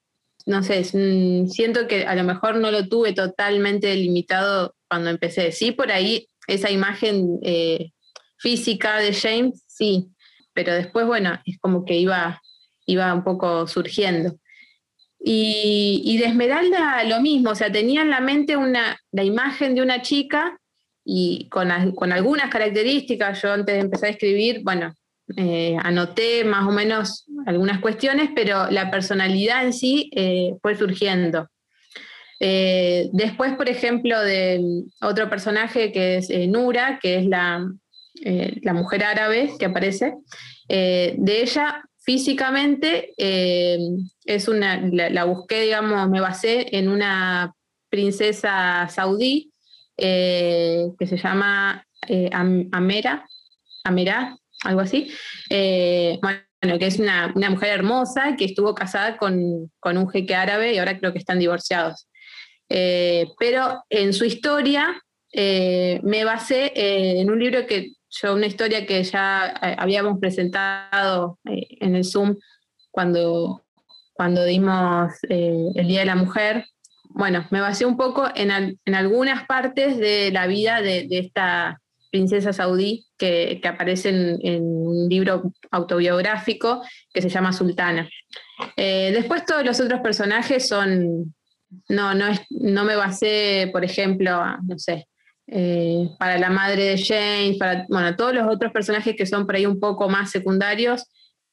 [0.46, 5.52] No sé, siento que a lo mejor no lo tuve totalmente delimitado cuando empecé.
[5.52, 7.92] Sí, por ahí esa imagen eh,
[8.38, 10.10] física de James, sí,
[10.54, 12.42] pero después, bueno, es como que iba,
[12.86, 14.36] iba un poco surgiendo.
[15.20, 19.76] Y, y de Esmeralda lo mismo, o sea, tenía en la mente una, la imagen
[19.76, 20.60] de una chica
[21.04, 24.94] y con, con, algunas características, yo antes de empezar a escribir, bueno,
[25.36, 31.50] eh, anoté más o menos algunas cuestiones, pero la personalidad en sí eh, fue surgiendo.
[32.40, 37.66] Eh, después, por ejemplo, de otro personaje que es Nura, que es la,
[38.22, 40.14] la, mujer árabe que aparece,
[40.68, 47.54] de ella físicamente es una, la, busqué, digamos, me basé en una
[47.90, 49.52] princesa saudí
[49.98, 53.26] eh, que se llama eh, Amera,
[53.84, 55.12] Amera, algo así.
[55.50, 60.78] Eh, bueno, que es una, mujer hermosa que estuvo casada con, un jeque árabe y
[60.78, 62.08] ahora creo que están divorciados.
[62.68, 65.02] pero en su historia
[65.34, 69.46] me basé en un libro que yo, una historia que ya
[69.78, 72.36] habíamos presentado en el Zoom
[72.92, 73.64] cuando,
[74.14, 76.66] cuando dimos el Día de la Mujer,
[77.10, 83.06] bueno, me basé un poco en, algunas partes de la vida de, esta princesa saudí
[83.18, 88.10] que, aparece en, un libro autobiográfico que se llama Sultana.
[88.76, 91.36] Eh, después todos los otros personajes son,
[91.90, 95.08] no, no, es, no me basé, por ejemplo, no sé,
[95.48, 99.56] eh, para la madre de James, para, bueno, todos los otros personajes que son por
[99.56, 101.06] ahí un poco más secundarios,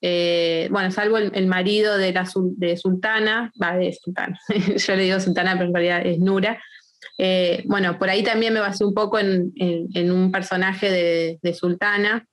[0.07, 2.29] eh, bueno, salvo el, marido de, la,
[2.59, 4.39] de Sultana, va de Sultana,
[4.77, 6.63] yo le digo Sultana, pero en realidad es Nura.
[7.17, 9.51] Eh, bueno, por ahí también me basé un poco en,
[10.11, 12.27] un personaje de, Sultana,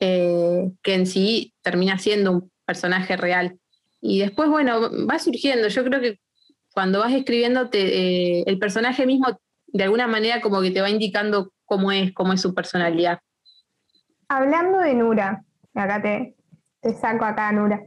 [0.00, 3.58] eh, que en sí termina siendo un personaje real.
[4.00, 5.68] Y después, bueno, va surgiendo.
[5.68, 6.20] Yo creo que
[6.72, 9.38] cuando vas escribiendo, el personaje mismo,
[9.72, 13.20] de alguna manera, como que te va indicando cómo es, cómo es su personalidad.
[14.28, 16.36] Hablando de Nura, acá te,
[16.80, 17.80] te saco acá, Nura.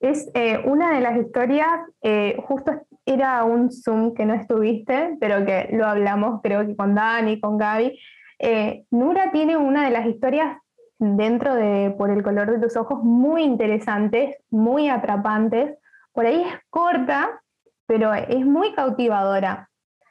[0.00, 1.68] Es eh, una de las historias,
[2.02, 2.72] eh, justo
[3.04, 7.58] era un Zoom que no estuviste, pero que lo hablamos creo que con Dani, con
[7.58, 7.98] Gaby.
[8.38, 10.58] Eh, Nura tiene una de las historias
[10.98, 15.76] dentro de Por el color de tus ojos muy interesantes, muy atrapantes.
[16.12, 17.40] Por ahí es corta,
[17.86, 19.67] pero es muy cautivadora.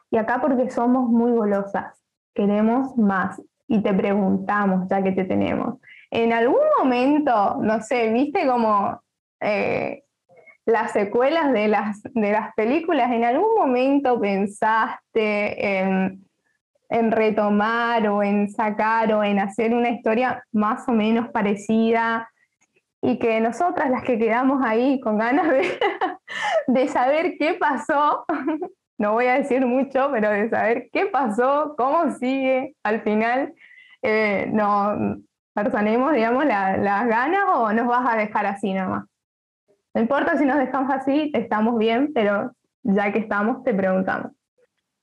[0.10, 2.02] Y acá porque somos muy golosas,
[2.34, 5.80] queremos más y te preguntamos ya que te tenemos.
[6.10, 9.02] En algún momento, no sé, viste como
[9.41, 10.04] eh,
[10.65, 16.22] las secuelas de las, de las películas, en algún momento pensaste en,
[16.89, 22.30] retomar o en sacar o en hacer una historia más o menos parecida
[23.02, 25.48] y que nosotras las que quedamos ahí con ganas
[26.67, 28.26] de saber qué pasó,
[28.97, 33.53] no voy a decir mucho, pero de saber qué pasó, cómo sigue al final,
[34.01, 35.17] eh, no,
[35.53, 39.05] personemos, digamos, las ganas o nos vas a dejar así nomás?
[39.93, 42.51] No importa si nos dejamos así, estamos bien, pero
[42.83, 44.31] ya que estamos, te preguntamos.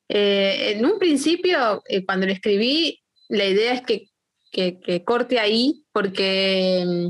[0.08, 4.06] Eh, en un principio, eh, cuando lo escribí, la idea es que,
[4.52, 7.08] que, corte ahí, porque, mm,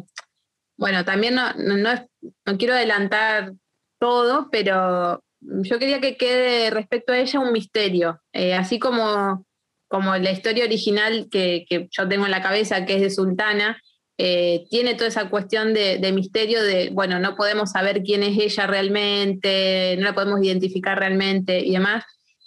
[0.78, 3.52] bueno, también no, no, no, quiero adelantar
[3.98, 5.23] todo, pero
[5.62, 9.46] yo quería que quede respecto a ella un misterio, eh, así como,
[9.88, 13.80] como la historia original que, que, yo tengo en la cabeza, que es de Sultana,
[14.16, 18.68] tiene toda esa cuestión de, de, misterio de, bueno, no podemos saber quién es ella
[18.68, 22.04] realmente, no la podemos identificar realmente y demás.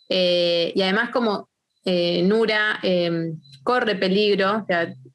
[0.10, 1.50] Eh, y además como
[1.84, 4.66] eh, Nura em, corre peligro,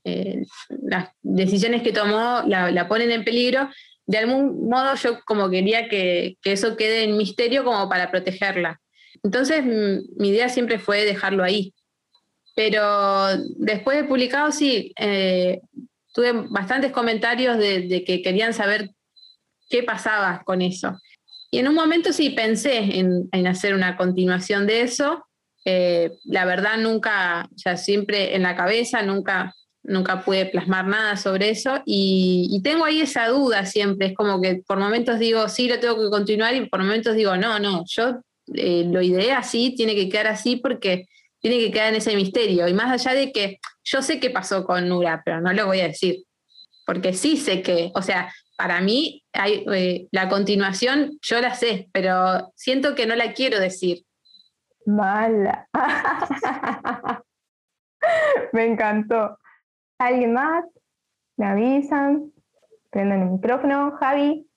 [0.05, 0.43] eh,
[0.83, 3.69] las decisiones que tomó la, ponen en peligro,
[4.07, 8.81] de algún modo yo como quería que, eso quede en misterio como para protegerla.
[9.23, 11.75] Entonces mi idea siempre fue dejarlo ahí.
[12.55, 14.93] Pero después de publicado, sí,
[16.13, 18.91] tuve bastantes comentarios de, que querían saber
[19.69, 20.99] qué pasaba con eso.
[21.51, 25.25] Y en un momento sí pensé en, hacer una continuación de eso.
[25.65, 31.17] Eh, la verdad nunca, o sea, siempre en la cabeza, nunca, nunca pude plasmar nada
[31.17, 31.83] sobre eso.
[31.85, 34.09] Y, tengo ahí esa duda siempre.
[34.09, 37.37] Es como que por momentos digo, sí, lo tengo que continuar y por momentos digo,
[37.37, 38.21] no, no, yo
[38.55, 41.07] eh, lo ideé así, tiene que quedar así porque
[41.41, 42.69] tiene que quedar en ese misterio.
[42.69, 45.81] Y más allá de que yo sé qué pasó con Nura, pero no lo voy
[45.81, 46.25] a decir.
[46.87, 51.89] Porque sí sé que, o sea, para mí hay, eh, la continuación yo la sé,
[51.93, 54.05] pero siento que no la quiero decir.
[54.87, 55.69] Mala.
[58.53, 59.39] Me encantó.
[60.03, 60.65] ¿Alguien más?
[61.37, 62.33] ¿Me avisan?
[62.91, 63.93] Prendan el micrófono.
[64.01, 64.49] Javi.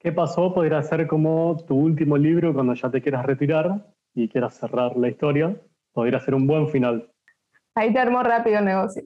[0.00, 0.52] ¿Qué pasó?
[0.52, 5.08] Podría ser como tu último libro cuando ya te quieras retirar y quieras cerrar la
[5.08, 5.56] historia.
[5.92, 7.08] Podría ser un buen final.
[7.76, 9.04] Ahí te armó rápido el negocio.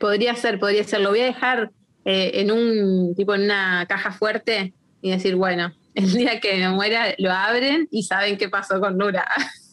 [0.00, 1.02] Podría ser, podría ser.
[1.02, 1.70] Lo voy a dejar
[2.06, 6.70] eh, en un tipo en una caja fuerte y decir, bueno, el día que me
[6.70, 9.26] muera lo abren y saben qué pasó con Nura.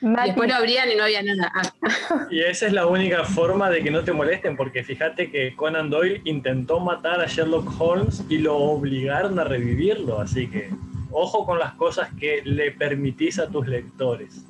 [0.00, 1.52] Después lo abrían y no había nada.
[2.30, 5.90] y esa es la única forma de que no te molesten, porque fíjate que Conan
[5.90, 10.70] Doyle intentó matar a Sherlock Holmes y lo obligaron a revivirlo, así que
[11.10, 14.44] ojo con las cosas que le permitís a tus lectores.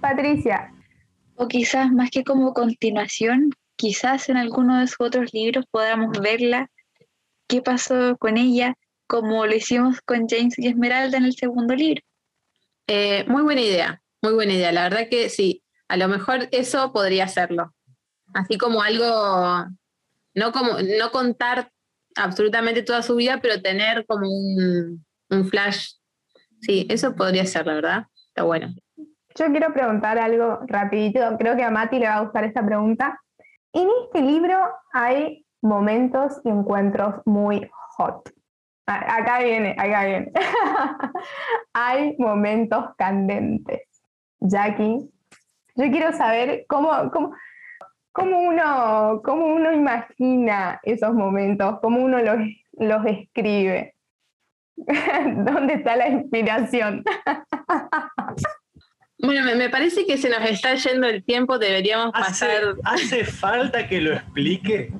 [0.00, 0.72] Patricia.
[1.34, 6.70] O quizás más que como continuación, quizás en alguno de sus otros libros podamos verla,
[7.48, 12.02] qué pasó con ella, como lo hicimos con James y Esmeralda en el segundo libro.
[12.86, 14.72] Eh, muy buena idea, muy buena idea.
[14.72, 17.74] La verdad que sí, a lo mejor eso podría serlo.
[18.34, 19.66] Así como algo,
[20.34, 21.70] no, como, no contar
[22.16, 25.92] absolutamente toda su vida, pero tener como un, un flash.
[26.60, 28.06] Sí, eso podría ser, la verdad.
[28.28, 28.74] Está bueno.
[29.34, 31.20] Yo quiero preguntar algo rapidito.
[31.38, 33.20] Creo que a Mati le va a gustar esta pregunta.
[33.72, 34.58] En este libro
[34.92, 38.30] hay momentos y encuentros muy hot.
[38.86, 40.32] Acá viene, acá viene.
[41.74, 43.87] hay momentos candentes.
[44.40, 45.08] Jackie,
[45.74, 47.34] yo quiero saber cómo, cómo,
[48.12, 52.38] cómo, uno, cómo uno imagina esos momentos, cómo uno los,
[52.72, 53.94] los escribe.
[54.76, 57.04] ¿Dónde está la inspiración?
[59.20, 62.76] Bueno, me, parece que se nos está yendo el tiempo, deberíamos pasar.
[62.84, 64.92] ¿Hace falta que lo explique?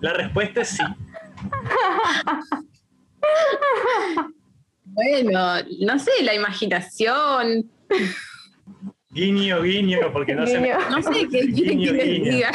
[0.00, 0.82] La respuesta es sí.
[4.84, 7.70] bueno, no sé, la imaginación.
[9.14, 10.60] Guiño, guiño, porque no sé.
[10.90, 12.48] No sé qué guiño, guiño.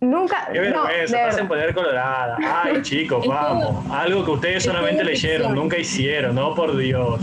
[0.00, 0.48] Nunca.
[0.52, 2.38] Qué vergüenza, no, hacen poner colorada.
[2.40, 3.84] Ay, chicos, vamos.
[3.90, 7.20] Algo que ustedes solamente leyeron, nunca hicieron, no por Dios.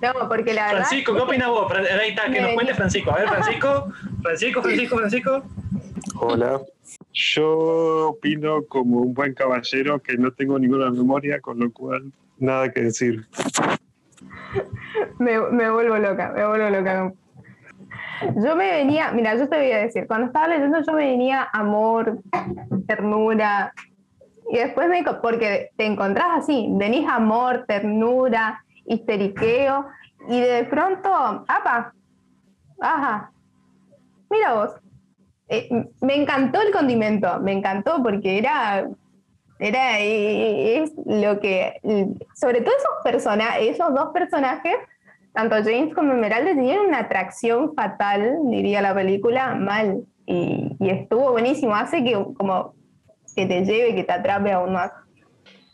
[0.00, 0.86] No, porque la verdad.
[0.86, 1.72] Francisco, ¿qué opinas vos?
[1.72, 3.10] Ahí está, que nos cuente Francisco.
[3.10, 5.42] A ver, Francisco, Francisco, Francisco, Francisco.
[6.20, 6.60] Hola.
[7.12, 12.70] Yo opino como un buen caballero que no tengo ninguna memoria, con lo cual nada
[12.70, 13.26] que decir.
[15.18, 17.12] Me, vuelvo loca, me vuelvo loca.
[18.36, 21.48] Yo me venía, mira, yo te voy a decir, cuando estaba leyendo yo me venía
[21.52, 22.18] amor,
[22.86, 23.72] ternura,
[24.50, 29.86] y después me, porque te encontrás así, venís amor, ternura, histeriqueo,
[30.28, 31.10] y de pronto,
[31.46, 31.92] ¡apa!
[32.80, 33.30] ¡Ajá!
[34.30, 34.70] Mira vos.
[35.48, 35.68] Eh,
[36.02, 38.86] me encantó el condimento, me encantó porque era,
[39.58, 41.80] era es lo que,
[42.34, 44.74] sobre todo esos personajes, esos dos personajes,
[45.38, 50.02] tanto James como Esmeralda, tenían una atracción fatal, diría la película, mal.
[50.26, 52.74] Y, estuvo buenísimo, hace que como
[53.36, 54.90] que te lleve, que te atrape aún más.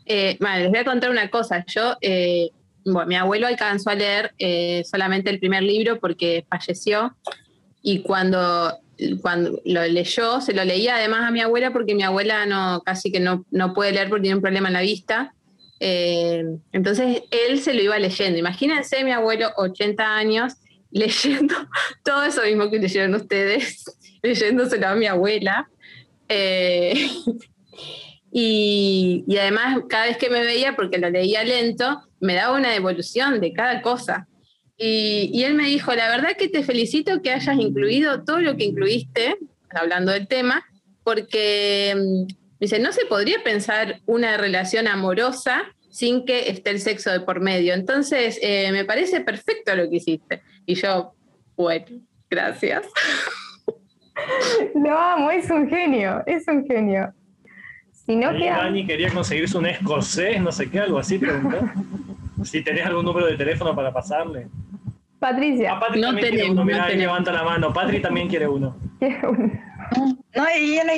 [0.04, 1.64] Eh, les voy a contar una cosa.
[1.66, 2.50] Yo eh,
[2.84, 7.16] bueno, mi abuelo alcanzó a leer eh, solamente el primer libro porque falleció
[7.80, 8.70] y cuando,
[9.22, 13.10] cuando lo leyó, se lo leía además a mi abuela porque mi abuela no, casi
[13.10, 15.34] que no, no puede leer porque tiene un problema en la vista
[15.86, 18.38] Eh, entonces él se lo iba leyendo.
[18.38, 20.54] Imagínense mi abuelo, 80 años,
[20.90, 21.54] leyendo
[22.02, 23.84] todo eso mismo que leyeron ustedes,
[24.22, 25.68] leyéndoselo a mi abuela.
[26.30, 26.94] Eh,
[28.32, 32.70] y, y, además, cada vez que me veía, porque lo leía lento, me daba una
[32.70, 34.26] devolución de cada cosa.
[34.78, 38.56] Y, y, él me dijo, la verdad que te felicito que hayas incluido todo lo
[38.56, 39.36] que incluiste,
[39.68, 40.64] hablando del tema,
[41.02, 47.10] porque mm, dice, no se podría pensar una relación amorosa sin que esté el sexo
[47.10, 47.74] de por medio.
[47.74, 50.42] Entonces, eh, me parece perfecto lo que hiciste.
[50.66, 51.14] Y yo,
[51.56, 51.86] bueno,
[52.28, 52.86] gracias.
[54.74, 57.12] Lo amo, es un genio, es un genio.
[57.92, 58.58] Si no queda...
[58.58, 61.58] Dani quería conseguirse un escocés, no sé qué, algo así, preguntó.
[62.44, 64.48] si tenés algún número de teléfono para pasarle.
[65.18, 65.72] Patricia.
[65.72, 66.64] Ah, Patri no tenemos, uno.
[66.64, 67.72] Mira, ahí levanta la mano.
[67.72, 68.76] Patri también quiere uno.
[70.34, 70.92] No, ella no,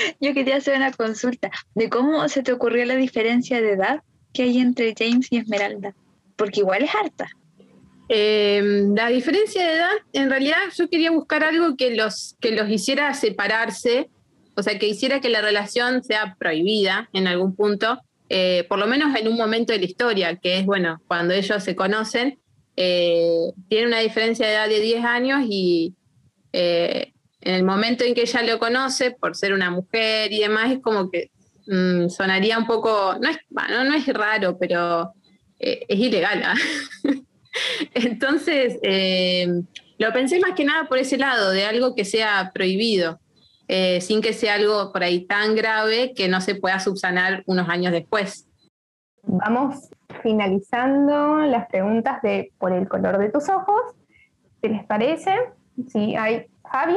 [0.20, 4.44] yo quería hacer una consulta de cómo se te ocurrió la diferencia de edad que
[4.44, 5.94] hay entre James y Esmeralda,
[6.36, 7.28] porque igual es harta.
[8.08, 12.68] Em, la diferencia de edad, en realidad yo quería buscar algo que los, que los
[12.68, 14.10] hiciera separarse,
[14.56, 18.86] o sea, que hiciera que la relación sea prohibida en algún punto, eh, por lo
[18.86, 22.38] menos en un momento de la historia, que es, bueno, cuando ellos se conocen,
[22.76, 25.94] eh, tiene una diferencia de edad de 10 años y
[26.52, 30.70] eh, en el momento en que ella lo conoce, por ser una mujer y demás,
[30.70, 31.30] es como que
[31.66, 35.12] mm, sonaría un poco, no es, bueno, no es raro, pero
[35.58, 36.42] eh, es ilegal.
[36.44, 36.54] ¿ah?
[37.94, 39.48] Entonces, eh,
[39.98, 43.20] lo pensé más que nada por ese lado, de algo que sea prohibido,
[43.68, 47.68] eh, sin que sea algo por ahí tan grave que no se pueda subsanar unos
[47.68, 48.46] años después.
[49.22, 49.90] Vamos
[50.22, 53.80] finalizando las preguntas de por el color de tus ojos.
[54.62, 55.34] ¿Qué les parece?
[55.88, 56.96] Sí, hay Javi.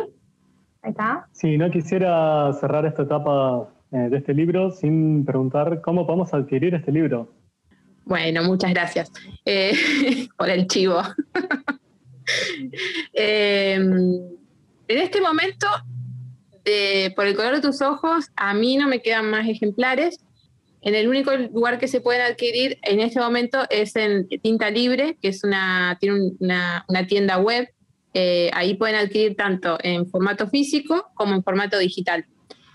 [1.31, 6.75] Sí, no quisiera cerrar esta etapa eh, de este libro sin preguntar cómo podemos adquirir
[6.75, 7.33] este libro.
[8.05, 9.11] Bueno, muchas gracias
[9.45, 9.73] eh,
[10.37, 11.01] por el chivo.
[13.11, 13.81] Em,
[14.87, 15.67] en este momento,
[17.15, 20.19] por el color de tus ojos, a mí no me quedan más ejemplares.
[20.81, 25.17] En el único lugar que se pueden adquirir en este momento es en Tinta Libre,
[25.21, 27.67] que es una, tiene una tienda web
[28.13, 32.25] eh, ahí pueden adquirir tanto en formato físico como en formato digital.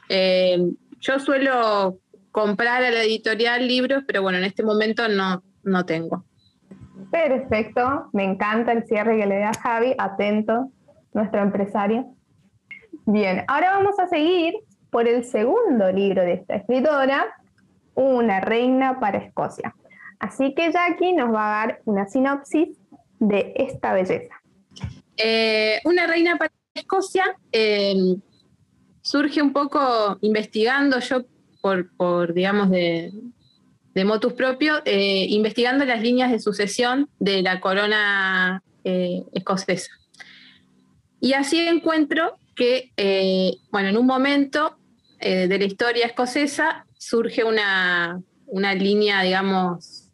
[0.08, 0.58] Eh,
[1.00, 1.98] yo suelo
[2.32, 6.24] comprar a la editorial libros, pero bueno, en este momento no, no tengo.
[7.10, 10.70] Perfecto, me encanta el cierre que le da Javi, atento,
[11.14, 12.06] nuestro empresario.
[13.06, 14.54] Bien, ahora vamos a seguir
[14.90, 17.26] por el segundo libro de esta escritora,
[17.94, 19.74] Una reina para Escocia.
[20.18, 22.76] Así que Jackie nos va a dar una sinopsis
[23.18, 24.37] de esta belleza.
[25.18, 28.20] Eh, una reina para Escocia em,
[29.02, 31.24] surge un poco investigando yo
[31.60, 33.12] por, digamos, de,
[34.04, 39.90] motus propio, eh, investigando las líneas de sucesión de la corona eh, escocesa.
[41.20, 42.92] Y así encuentro que,
[43.72, 44.78] bueno, en un momento
[45.20, 50.07] de la historia escocesa surge una, una línea, digamos,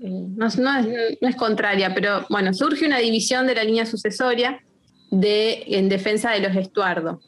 [0.00, 4.62] no, es, contraria, pero bueno, surge una división de la línea sucesoria
[5.10, 7.20] de, en defensa de los Estuardo,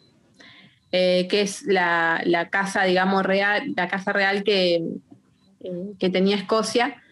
[0.93, 7.03] eh, que es la, casa, digamos, real, la casa real que, eh, que tenía Escocia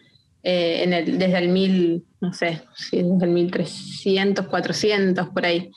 [0.43, 5.71] eh, en el, desde el mil, no sé, desde el 1300, 400, por ahí.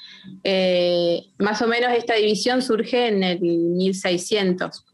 [1.39, 4.85] más o menos esta división surge en el 1600.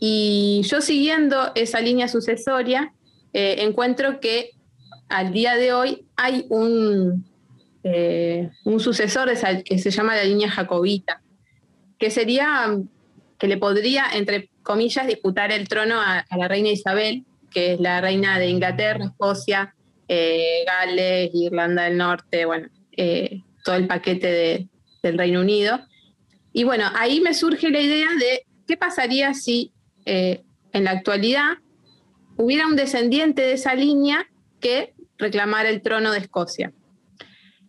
[0.00, 2.94] Y yo siguiendo esa línea sucesoria,
[3.32, 4.50] eh, encuentro que
[5.08, 7.24] al día de hoy hay un,
[7.82, 9.30] eh, sucesor
[9.64, 11.22] que se llama la línea jacobita,
[11.98, 12.76] que sería,
[13.38, 18.00] que le podría, entre comillas, disputar el trono a, la reina Isabel, que es la
[18.00, 19.74] reina de Inglaterra, Escocia,
[20.08, 22.68] eh, Gales, Irlanda del Norte, bueno,
[23.64, 24.68] todo el paquete
[25.02, 25.80] del Reino Unido.
[26.52, 29.72] Y bueno, ahí me surge la idea de qué pasaría si
[30.04, 31.58] en la actualidad
[32.40, 34.26] hubiera un descendiente de esa línea
[34.60, 36.72] que reclamara el trono de Escocia.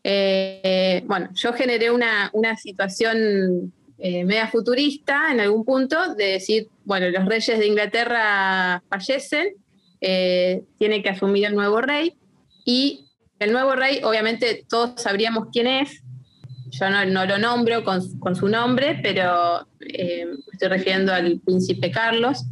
[0.03, 7.09] Eh, bueno, yo generé una, situación eh, media futurista en algún punto de decir, bueno,
[7.09, 9.55] los reyes de Inglaterra fallecen,
[9.99, 12.15] eh, tiene que asumir el nuevo rey
[12.65, 13.05] y
[13.39, 16.01] el nuevo rey, obviamente todos sabríamos quién es,
[16.69, 22.45] yo no, lo nombro con, con, su nombre, pero me estoy refiriendo al príncipe Carlos,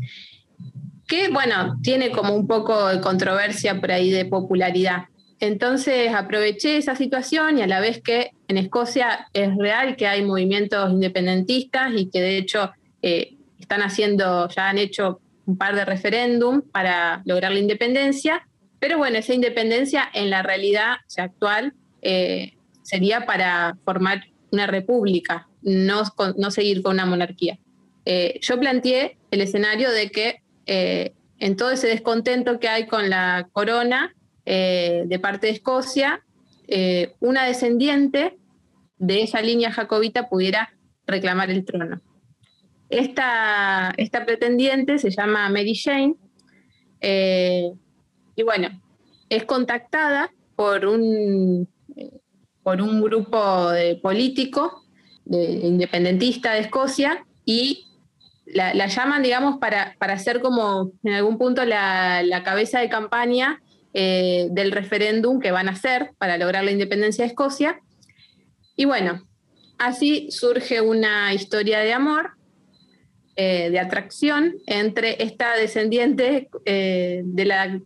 [1.10, 5.06] que bueno, tiene como un poco de controversia por ahí de popularidad.
[5.40, 10.24] Entonces aproveché esa situación y a la vez que en Escocia es real que hay
[10.24, 15.84] movimientos independentistas y que de hecho eh, están haciendo, ya han hecho un par de
[15.84, 18.48] referéndum para lograr la independencia,
[18.80, 22.54] pero bueno, esa independencia en la realidad actual eh,
[22.84, 26.04] sería para formar una república, no,
[26.38, 27.58] no seguir con una monarquía.
[28.06, 33.10] Eh, yo planteé el escenario de que eh, en todo ese descontento que hay con
[33.10, 34.16] la corona
[34.46, 36.24] de parte de Escocia,
[37.20, 38.40] una descendiente
[38.98, 40.74] de esa línea jacobita pudiera
[41.06, 42.02] reclamar el trono.
[42.90, 46.16] Esta, esta pretendiente se llama Mary Jane
[48.36, 48.70] y bueno,
[49.30, 51.68] es contactada por un,
[52.64, 54.84] por un grupo de político
[55.26, 57.86] de, independentista de Escocia y
[58.54, 63.62] la, llaman, digamos, para, para ser como en algún punto la, cabeza de campaña
[63.94, 67.80] eh, del referéndum que van a hacer para lograr la independencia de Escocia.
[68.76, 69.28] Y bueno,
[69.78, 72.32] así surge una historia de amor,
[73.36, 77.80] eh, de atracción entre esta descendiente eh, de, la,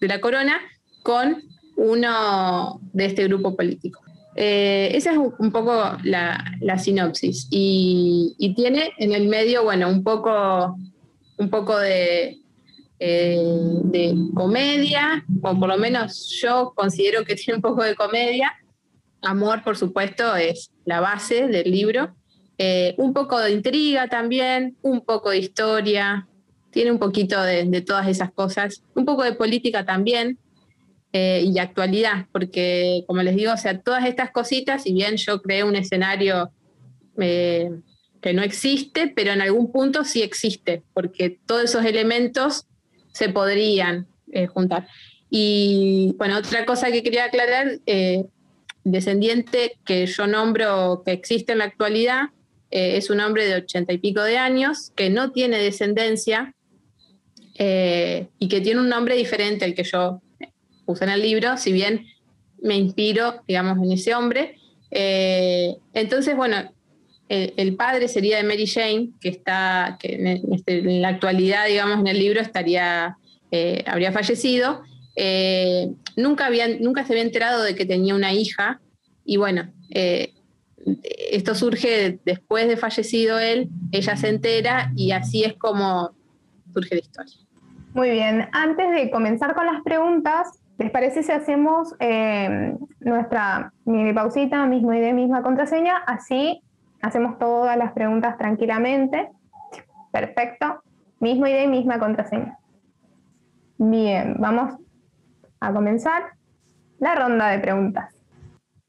[0.00, 0.60] de la corona
[1.02, 1.42] con
[1.76, 4.03] uno de este grupo político.
[4.36, 7.46] Eh, esa es un poco la, sinopsis.
[7.50, 10.76] Y, tiene en el medio, bueno, un poco,
[11.38, 12.38] un poco de,
[12.98, 18.52] eh, comedia, o por lo menos yo considero que tiene un poco de comedia.
[19.22, 22.14] Amor, por supuesto, es la base del libro.
[22.58, 26.28] Eh, un poco de intriga también, un poco de historia,
[26.70, 30.38] tiene un poquito de todas esas cosas, un poco de política también,
[31.16, 35.40] eh, y actualidad, porque como les digo, o sea, todas estas cositas, si bien yo
[35.42, 36.50] creé un escenario
[37.20, 37.70] eh,
[38.20, 42.66] que no existe, pero en algún punto sí existe, porque todos esos elementos
[43.12, 44.88] se podrían eh, juntar.
[45.30, 47.78] Y bueno, otra cosa que quería aclarar,
[48.82, 52.30] descendiente que yo nombro que existe en la actualidad,
[52.70, 56.54] es un hombre de ochenta y pico de años, que no tiene descendencia
[57.56, 60.20] y que tiene un nombre diferente al que yo
[60.84, 62.06] puse en el libro, si bien
[62.62, 64.56] me inspiro, digamos, en ese hombre.
[64.90, 66.56] Eh, entonces, bueno,
[67.28, 72.06] el, padre sería de Mary Jane, que está, que este, en, la actualidad, digamos, en
[72.06, 73.16] el libro estaría,
[73.50, 74.82] eh, habría fallecido.
[75.16, 76.48] Eh, nunca,
[76.80, 78.80] nunca se había enterado de que tenía una hija
[79.24, 79.72] y bueno,
[81.30, 86.14] esto surge después de fallecido él, ella se entera y así es como
[86.72, 87.34] surge la historia.
[87.94, 94.12] Muy bien, antes de comenzar con las preguntas, ¿Les parece si hacemos eh, nuestra mini
[94.12, 95.98] pausita, mismo idea, misma contraseña?
[96.06, 96.62] Así
[97.00, 99.30] hacemos todas las preguntas tranquilamente.
[100.10, 100.82] Perfecto.
[101.20, 102.58] Mismo y misma contraseña.
[103.78, 104.74] Bien, vamos
[105.60, 106.22] a comenzar
[106.98, 108.14] la ronda de preguntas.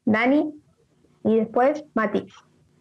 [0.04, 0.52] Dani
[1.24, 2.26] y después Mati.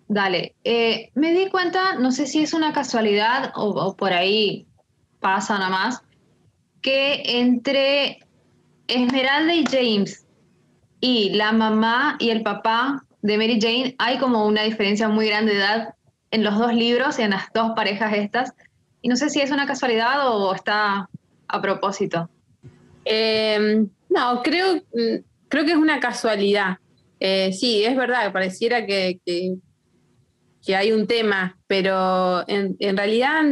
[0.07, 4.67] Dale, eh, me di cuenta, no sé si es una casualidad o, o por ahí
[5.19, 6.03] pasa nada más,
[6.81, 8.24] que entre
[8.87, 10.25] Esmeralda y James
[10.99, 15.53] y la mamá y el papá de Mary Jane hay como una diferencia muy grande
[15.53, 15.95] de edad
[16.31, 18.53] en los dos libros y en las dos parejas estas.
[19.01, 21.09] Y no sé si es una casualidad o está
[21.47, 22.29] a propósito.
[23.03, 26.77] Em, no, creo, mm, creo que es una casualidad.
[27.19, 29.55] Eh, sí, es verdad, pareciera que, que,
[30.75, 33.43] hay un tema, pero en, realidad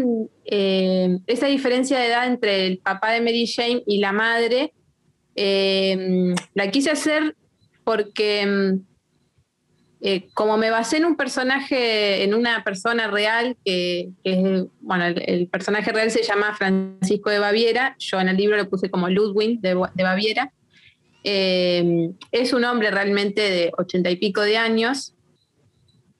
[0.46, 4.74] eh, esa diferencia de edad entre el papá de Mary Jane y la madre
[5.36, 7.36] eh, la quise hacer
[7.84, 8.94] porque mm,
[10.06, 14.12] eh, como me basé en un personaje, en una persona real, que,
[14.82, 18.92] bueno, el, personaje real se llama Francisco de Baviera, yo en el libro lo puse
[18.92, 20.52] como Ludwig de, Baviera,
[21.24, 25.16] eh, es un hombre realmente de ochenta y pico de años,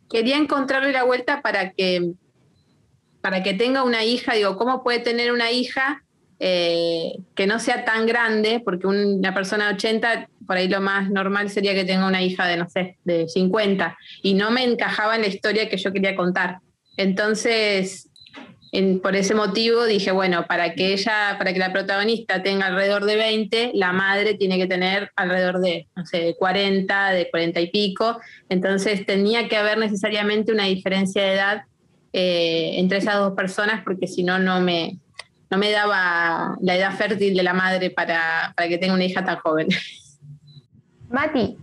[0.10, 2.14] quería encontrarle la vuelta para que,
[3.20, 6.06] para que tenga una hija, digo, ¿cómo puede tener una hija
[6.40, 11.10] eh, que no sea tan grande, porque una persona de 80, por ahí lo más
[11.10, 15.16] normal sería que tenga una hija de, no sé, de 50, y no me encajaba
[15.16, 16.60] en la historia que yo quería contar.
[16.98, 18.10] Entonces,
[19.04, 23.18] por ese motivo dije, bueno, para que ella, para que la protagonista tenga alrededor de
[23.18, 27.68] 20, la madre tiene que tener alrededor de, no sé, de 40, de 40 y
[27.70, 28.20] pico.
[28.50, 31.62] Entonces tenía que haber necesariamente una diferencia de edad
[32.14, 34.98] eh, entre esas dos personas, porque si no, no me,
[35.54, 39.36] no me daba la edad fértil de la madre para, que tenga una hija tan
[39.36, 39.68] joven.
[41.12, 41.56] Mati.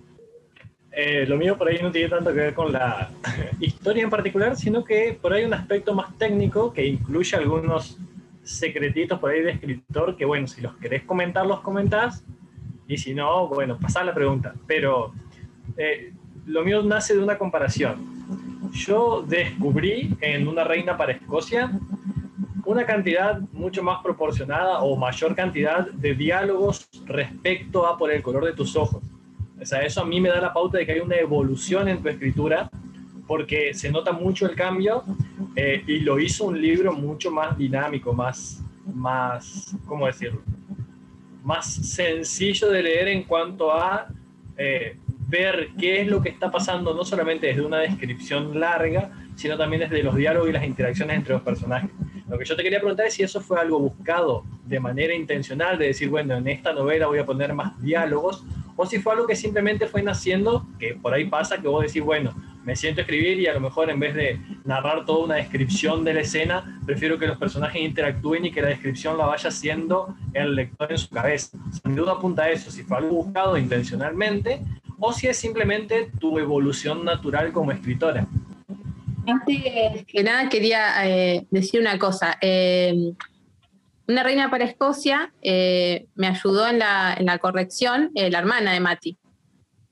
[0.93, 3.11] Eh, lo mío por ahí no tiene tanto que ver con la
[3.61, 7.99] historia en particular, sino que por ahí un aspecto más técnico que incluye algunos
[8.45, 12.25] secretitos por ahí de escritor que, bueno, si los querés comentar, los comentás,
[12.87, 14.55] y si no, bueno, pasá la pregunta.
[14.69, 15.13] Pero
[15.77, 16.13] eh,
[16.47, 18.71] lo mío nace de una comparación.
[18.73, 21.73] Yo descubrí en Una Reina para Escocia
[22.65, 28.45] una cantidad mucho más proporcionada o mayor cantidad de diálogos respecto a por el color
[28.45, 29.03] de tus ojos.
[29.61, 32.03] O sea, eso a mí me da la pauta de que hay una evolución en
[32.03, 32.71] tu escritura
[33.27, 35.05] porque se nota mucho el cambio
[35.55, 40.43] eh, y lo hizo un libro mucho más dinámico, más, más, ¿cómo decirlo?
[41.45, 44.09] Más sencillo de leer en cuanto a
[44.57, 44.97] eh,
[45.29, 49.83] ver qué es lo que está pasando, no solamente desde una descripción larga, sino también
[49.83, 51.91] desde los diálogos y las interacciones entre los personajes.
[52.31, 55.77] Lo que yo te quería preguntar es si eso fue algo buscado de manera intencional,
[55.77, 58.45] de decir, bueno, en esta novela voy a poner más diálogos,
[58.77, 62.05] o si fue algo que simplemente fue naciendo, que por ahí pasa que vos decís,
[62.05, 62.33] bueno,
[62.65, 66.05] me siento a escribir y a lo mejor en vez de narrar toda una descripción
[66.05, 70.15] de la escena, prefiero que los personajes interactúen y que la descripción la vaya haciendo
[70.33, 71.59] el lector en su cabeza.
[71.83, 74.63] Sin duda apunta a eso, si fue algo buscado intencionalmente
[75.01, 78.25] o si es simplemente tu evolución natural como escritora.
[79.27, 82.37] Antes que nada quería eh, decir una cosa.
[82.41, 83.13] Eh,
[84.09, 88.81] una reina para Escocia eh, me ayudó en la, en la corrección, la hermana de
[88.81, 89.17] Mati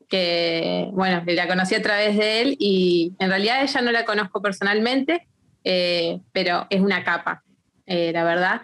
[0.08, 4.40] que, bueno, la conocí a través de él y en realidad ella no la conozco
[4.40, 5.28] personalmente,
[5.62, 7.44] pero es una capa,
[7.86, 8.62] la verdad.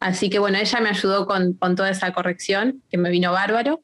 [0.00, 3.80] Así que, bueno, ella me ayudó con, con, toda esa corrección, que me vino bárbaro.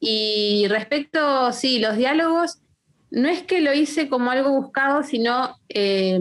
[0.00, 2.58] Y respecto, sí, los diálogos,
[3.14, 6.18] no es que lo hice como algo buscado, sino eh,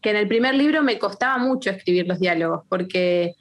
[0.00, 3.34] que en el primer libro me costaba mucho escribir los diálogos, porque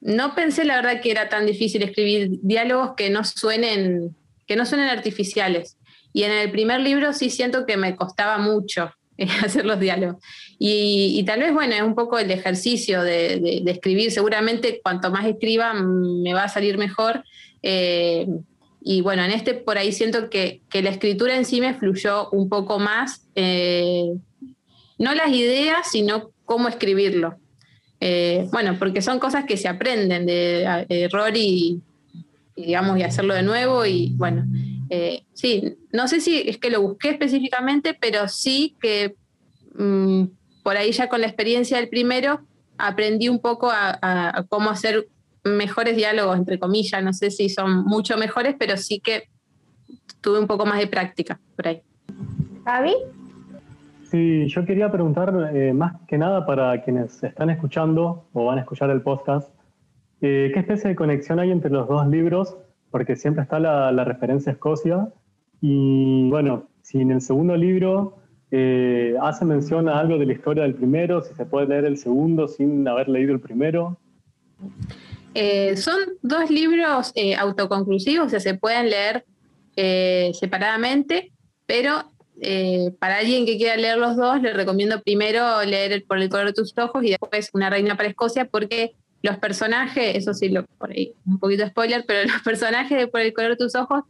[0.00, 4.14] no pensé la verdad que era tan difícil escribir diálogos que no suenen
[4.46, 5.76] que no suenen artificiales.
[6.12, 10.22] Y en el primer libro sí siento que me costaba mucho eh, hacer los diálogos.
[10.58, 14.10] Y, tal vez, bueno, es un poco el ejercicio de, escribir.
[14.12, 17.24] Seguramente cuanto más escriba mm, me va a salir mejor.
[17.62, 18.26] Eh,
[18.88, 22.48] y bueno, en este por ahí siento que, la escritura en sí me fluyó un
[22.48, 24.14] poco más, eh,
[24.98, 27.36] no las ideas, sino cómo escribirlo.
[28.52, 31.82] bueno, porque son cosas que se aprenden de error y,
[32.56, 33.84] digamos, y hacerlo de nuevo.
[33.84, 34.44] Y bueno,
[34.88, 39.14] eh, sí, no sé si es que lo busqué específicamente, pero sí que
[39.74, 40.24] mm,
[40.62, 42.40] por ahí ya con la experiencia del primero
[42.78, 45.08] aprendí un poco a, cómo hacer
[45.46, 47.02] mejores diálogos, entre comillas.
[47.02, 49.28] No sé si son mucho mejores, pero sí que
[50.20, 51.82] tuve un poco más de práctica por ahí.
[52.64, 52.94] ¿Javi?
[54.10, 58.60] Sí, yo quería preguntar eh, más que nada para quienes están escuchando o van a
[58.62, 59.50] escuchar el podcast,
[60.20, 62.56] eh, ¿Qué especie de conexión hay entre los dos libros?
[62.90, 65.08] Porque siempre está la, referencia a Escocia.
[65.60, 68.16] Y bueno, si en el segundo libro
[68.50, 71.98] eh, hace mención a algo de la historia del primero, si se puede leer el
[71.98, 73.98] segundo sin haber leído el primero.
[75.38, 79.24] Eh, son dos libros autoconclusivos, o sea, se pueden leer
[80.32, 81.32] separadamente,
[81.66, 82.10] pero
[82.98, 86.52] para alguien que quiera leer los dos, le recomiendo primero leer Por el color de
[86.54, 90.90] tus ojos y después Una reina para Escocia, porque los personajes, eso sí, lo, por
[90.90, 94.04] ahí, un poquito spoiler, pero los personajes de Por el color de tus ojos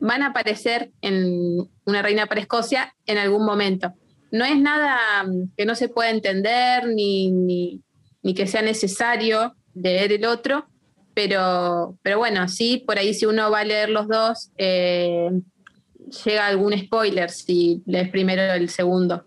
[0.00, 3.94] van a aparecer en Una reina para Escocia en algún momento.
[4.30, 10.12] No es nada mm, que no se pueda entender ni, ni, que sea necesario leer
[10.12, 10.66] el otro,
[11.14, 15.30] pero, pero bueno, sí, por ahí si uno va a leer los dos, eh,
[16.24, 19.24] llega algún spoiler si lees primero el segundo.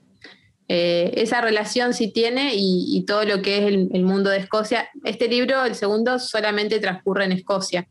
[0.67, 4.89] Eh, esa relación sí tiene y, todo lo que es el, mundo de Escocia.
[5.03, 7.87] Este libro, el segundo, solamente transcurre en Escocia.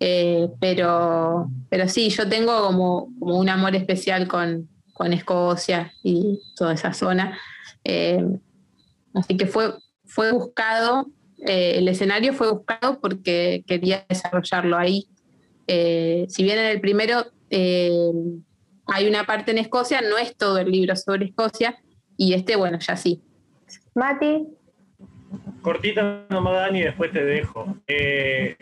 [0.00, 4.68] Eh, pero, pero sí, yo tengo como, un amor especial con,
[5.12, 7.38] Escocia y toda esa zona.
[9.12, 9.74] Así que fue,
[10.06, 11.06] fue buscado,
[11.38, 15.08] el escenario fue buscado porque quería desarrollarlo ahí.
[15.66, 17.24] si bien en el primero
[18.86, 21.76] hay una parte en Escocia, no es todo el libro sobre Escocia,
[22.16, 23.22] y este, bueno, ya sí.
[23.94, 24.46] Mati.
[25.60, 27.76] Cortita nomás, Dani, y después te dejo.
[27.86, 28.56] Eh,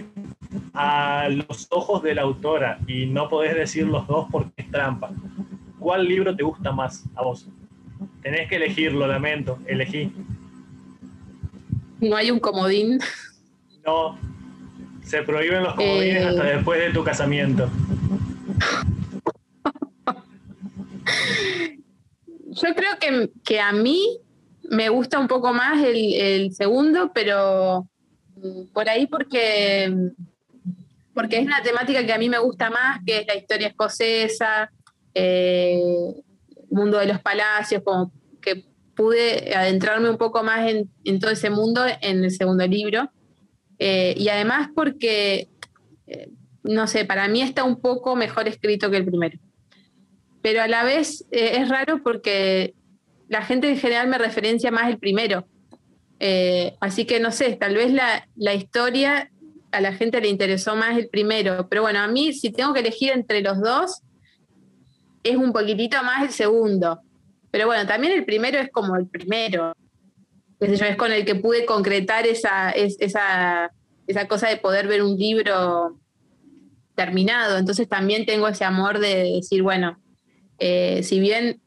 [0.72, 5.10] a los ojos de la autora, y no podés decir los dos porque es trampa.
[5.78, 7.48] ¿Cuál libro te gusta más a vos?
[8.22, 10.12] Tenés que elegir, lo lamento, elegí.
[12.00, 13.00] No hay un comodín.
[13.84, 14.18] No,
[15.02, 16.56] se prohíben los comodines hasta eh.
[16.56, 17.68] después de tu casamiento.
[22.46, 24.20] Yo creo que, que, a mí
[24.70, 27.88] me gusta un poco más el, segundo, pero
[28.36, 29.92] mm, por ahí porque,
[31.12, 34.70] porque es una temática que a mí me gusta más, que es la historia escocesa,
[35.14, 35.82] eh,
[36.70, 38.64] mundo de los palacios, como que
[38.96, 43.10] pude adentrarme un poco más en, todo ese mundo en el segundo libro.
[43.78, 45.48] Eh, y además porque,
[46.06, 46.30] eh,
[46.62, 49.38] no sé, para mí está un poco mejor escrito que el primero
[50.44, 52.74] pero a la vez eh, es raro porque
[53.30, 55.46] la gente en general me referencia más el primero.
[56.20, 59.30] Eh, así que no sé, tal vez la, la historia
[59.72, 62.80] a la gente le interesó más el primero, pero bueno, a mí si tengo que
[62.80, 64.02] elegir entre los dos,
[65.22, 67.00] es un poquitito más el segundo.
[67.54, 69.76] Pero bueno, también el primero es como el primero.
[70.58, 73.70] es con el que pude concretar esa, esa,
[74.28, 76.00] cosa de poder ver un libro
[76.96, 77.56] terminado.
[77.56, 80.02] Entonces también tengo ese amor de decir, bueno,
[80.58, 81.60] eh, si bien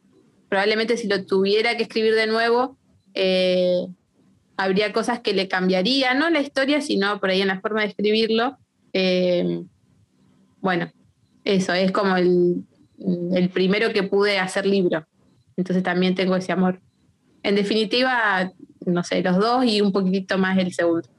[0.49, 2.77] probablemente si lo tuviera que escribir de nuevo,
[3.13, 3.87] eh,
[4.57, 7.87] habría cosas que le cambiaría, no la historia, sino por ahí en la forma de
[7.87, 8.57] escribirlo.
[8.91, 9.63] Eh,
[10.59, 10.91] bueno,
[11.45, 12.65] eso es como el,
[13.53, 15.07] primero que pude hacer libro.
[15.57, 16.79] Entonces también tengo ese amor.
[17.43, 18.51] En definitiva,
[18.85, 21.09] no sé, los dos y un poquitito más el segundo.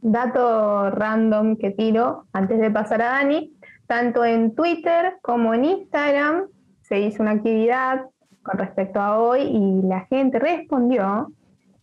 [0.00, 3.52] Dato random que tiro antes de pasar a Dani,
[3.86, 6.44] tanto en Twitter como en Instagram
[6.82, 8.02] se hizo una actividad
[8.42, 11.32] con respecto a hoy y la gente respondió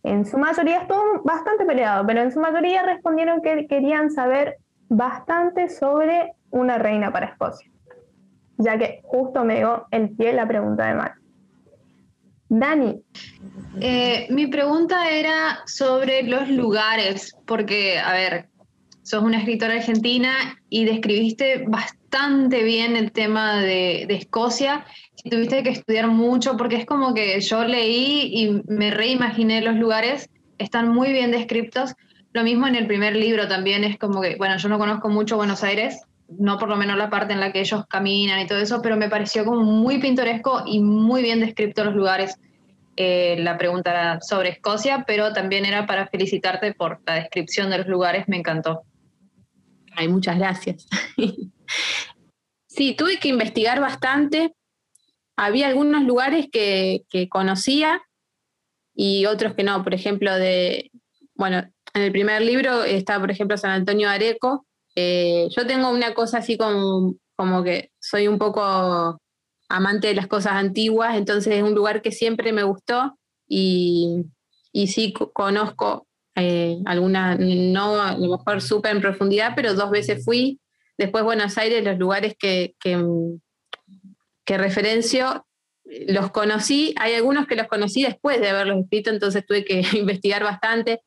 [0.04, 4.56] en su mayoría estuvo bastante peleado, pero en su mayoría respondieron que querían saber
[4.88, 7.70] bastante sobre una reina para Escocia,
[8.58, 11.14] ya que justo me dio el pie la pregunta de Mar.
[12.48, 13.00] Dani.
[13.80, 18.48] Eh, mi pregunta era sobre los lugares, porque, a ver,
[19.02, 20.34] sos una escritora argentina
[20.68, 24.84] y describiste bastante bien el tema de, Escocia
[25.24, 30.28] tuviste que estudiar mucho porque es como que yo leí y me reimaginé los lugares,
[30.58, 31.94] están muy bien descritos.
[32.32, 35.36] Lo mismo en el primer libro también es como que, bueno, yo no conozco mucho
[35.36, 36.02] Buenos Aires,
[36.38, 38.96] no por lo menos la parte en la que ellos caminan y todo eso, pero
[38.96, 42.38] me pareció como muy pintoresco y muy bien descrito los lugares.
[42.96, 47.78] Eh, la pregunta era sobre Escocia, pero también era para felicitarte por la descripción de
[47.78, 48.82] los lugares, me encantó.
[49.94, 50.86] Ay, muchas gracias.
[52.66, 54.54] sí, tuve que investigar bastante
[55.36, 58.02] había algunos lugares que, conocía
[58.94, 59.82] y otros que no.
[59.82, 60.90] Por ejemplo, de,
[61.34, 61.58] bueno,
[61.94, 64.66] en el primer libro está, por ejemplo, San Antonio Areco.
[64.94, 69.18] Eh, yo tengo una cosa así como, como que soy un poco
[69.68, 73.18] amante de las cosas antiguas, entonces es un lugar que siempre me gustó
[73.48, 74.24] y,
[74.72, 80.24] y sí conozco eh, alguna, no a lo mejor súper en profundidad, pero dos veces
[80.24, 80.60] fui.
[80.98, 85.46] Después Buenos Aires, los lugares que, que referencio,
[86.08, 90.42] los conocí, hay algunos que los conocí después de haberlos escrito, entonces tuve que investigar
[90.44, 91.02] bastante,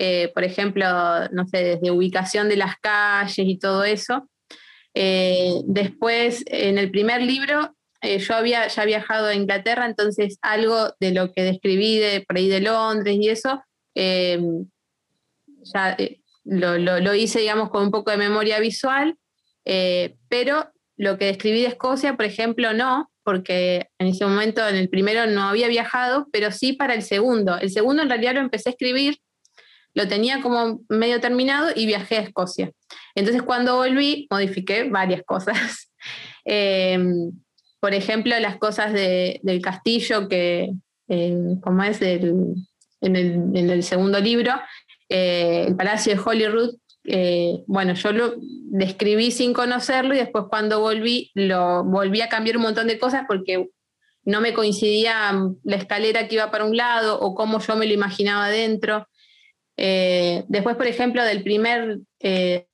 [0.00, 0.86] eh, por ejemplo,
[1.32, 4.30] no sé, desde ubicación de las calles y todo eso.
[4.94, 10.94] Eh, después, en el primer libro, eh, yo había ya viajado a Inglaterra, entonces algo
[11.00, 13.60] de lo que describí de, por ahí de Londres y eso,
[13.94, 15.96] ya
[16.44, 19.16] lo, lo, hice, digamos, con un poco de memoria visual,
[19.64, 24.88] pero lo que describí de Escocia, por ejemplo, no, porque en ese momento en el
[24.88, 27.58] primero no había viajado, pero sí para el segundo.
[27.58, 29.18] El segundo en realidad lo empecé a escribir,
[29.94, 32.70] lo tenía como medio terminado y viajé a Escocia.
[33.14, 35.90] Entonces cuando volví modifiqué varias cosas.
[36.50, 37.32] Em,
[37.80, 40.70] por ejemplo, las cosas del castillo que,
[41.08, 42.64] eh, como es en,
[43.02, 44.52] el, segundo libro,
[45.10, 46.74] eh, el Palacio de Holyrood,
[47.04, 52.56] eh, bueno, yo lo describí sin conocerlo y después cuando volví, lo volví a cambiar
[52.56, 53.68] un montón de cosas porque
[54.24, 55.32] no me coincidía
[55.64, 59.08] la escalera que iba para un lado o cómo yo me lo imaginaba dentro.
[59.78, 62.66] Eh, después, por ejemplo, del primer, eh,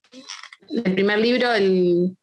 [0.82, 2.16] primer libro, el,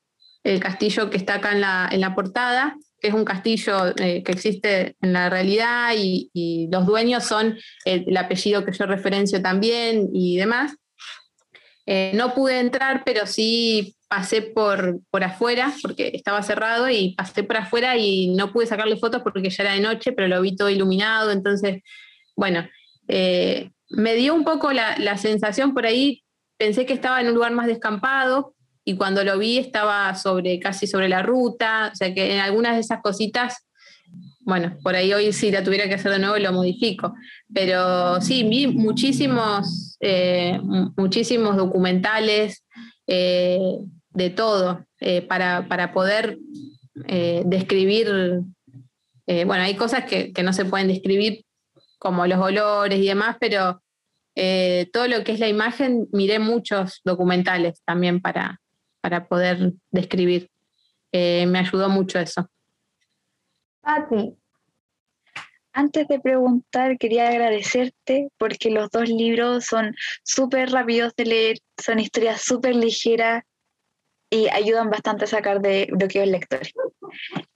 [0.60, 4.96] castillo que está acá en la, en la portada, que es un castillo que existe
[5.00, 10.38] en la realidad y, y los dueños son el, apellido que yo referencio también y
[10.38, 10.76] demás.
[11.86, 17.44] Eh, no pude entrar, pero sí pasé por, por afuera, porque estaba cerrado, y pasé
[17.44, 20.56] por afuera y no pude sacarle fotos porque ya era de noche, pero lo vi
[20.56, 21.82] todo iluminado, entonces,
[22.36, 22.68] bueno,
[23.08, 26.24] eh, me dio un poco la, la, sensación por ahí,
[26.58, 30.88] pensé que estaba en un lugar más descampado, y cuando lo vi estaba sobre, casi
[30.88, 33.66] sobre la ruta, o sea que en algunas de esas cositas
[34.44, 37.14] bueno, por ahí hoy si la tuviera que hacer de nuevo lo modifico.
[37.54, 40.60] Pero sí, vi muchísimos, eh,
[40.98, 42.64] muchísimos documentales
[43.08, 43.78] eh,
[44.10, 46.38] de todo eh, para, poder
[47.46, 48.42] describir.
[49.28, 51.46] bueno, hay cosas que, no se pueden describir
[52.02, 53.84] como los olores y demás, pero
[54.92, 58.60] todo lo que es la imagen, miré muchos documentales también para,
[59.00, 60.50] para poder describir.
[61.14, 62.50] me ayudó mucho eso.
[63.82, 64.36] Pati.
[65.74, 72.00] Antes de preguntar, quería agradecerte porque los dos libros son súper rápidos de leer, son
[72.00, 73.44] historias súper ligeras
[74.30, 76.62] y ayudan bastante a sacar de bloqueo el lector.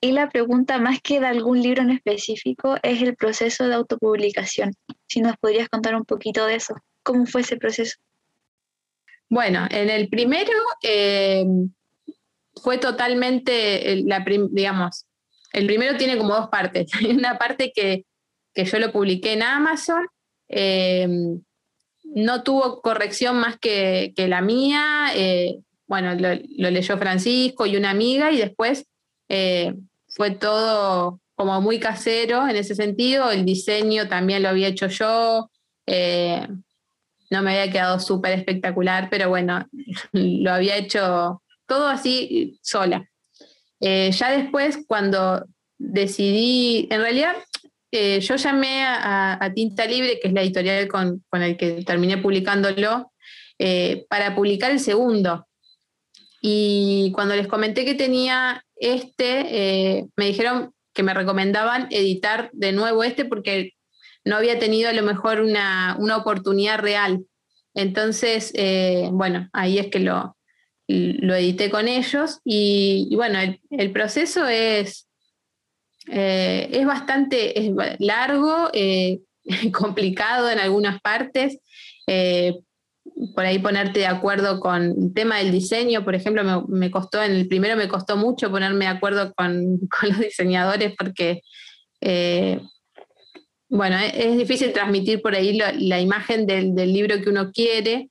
[0.01, 4.74] Y la pregunta, más que de algún libro en específico, es el proceso de autopublicación.
[5.08, 7.97] Si nos podrías contar un poquito de eso, ¿cómo fue ese proceso?
[9.30, 10.51] Bueno, en el primero
[10.84, 11.45] eh,
[12.62, 15.06] fue totalmente, la digamos,
[15.53, 16.91] el primero tiene como dos partes.
[16.99, 18.06] Hay una parte que,
[18.56, 20.08] yo lo publiqué en Amazon,
[20.47, 21.08] eh,
[22.03, 26.34] no tuvo corrección más que, la mía, eh, bueno, lo,
[26.72, 28.86] leyó Francisco y una amiga y después
[29.28, 35.49] fue todo como muy casero en ese sentido, el diseño también lo había hecho yo,
[37.30, 39.67] no me había quedado súper espectacular, pero bueno,
[40.11, 43.09] lo había hecho todo así sola.
[43.80, 45.45] Eh, ya después, cuando
[45.78, 47.36] decidí, en realidad,
[47.91, 52.17] eh, yo llamé a, Tinta Libre, que es la editorial con, con el que terminé
[52.17, 53.11] publicándolo,
[53.59, 55.47] eh, para publicar el segundo.
[56.41, 63.03] Y cuando les comenté que tenía este, me dijeron que me recomendaban editar de nuevo
[63.03, 63.73] este porque
[64.26, 67.23] no había tenido a lo mejor una, oportunidad real.
[67.76, 70.36] Entonces, eh, bueno, ahí es que lo,
[70.88, 75.07] lo edité con ellos y, bueno, el, proceso es,
[76.07, 79.19] eh, es bastante largo, eh,
[79.71, 81.59] complicado en algunas partes.
[83.34, 87.32] Por ahí ponerte de acuerdo con el tema del diseño, por ejemplo, me, costó, en
[87.32, 91.41] el primero me costó mucho ponerme de acuerdo con, con los diseñadores porque
[93.70, 98.09] bueno, e-, es difícil transmitir por ahí la, imagen del, libro que uno quiere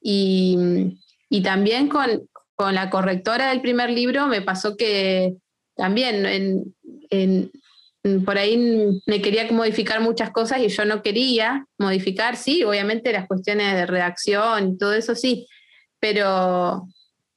[0.00, 0.56] y,
[1.42, 2.28] también con,
[2.72, 5.34] la correctora del primer libro me pasó que
[5.76, 6.74] también
[8.24, 13.26] por ahí me quería modificar muchas cosas y yo no quería modificar, sí, obviamente las
[13.26, 15.46] cuestiones de redacción y todo eso sí,
[16.00, 16.86] pero,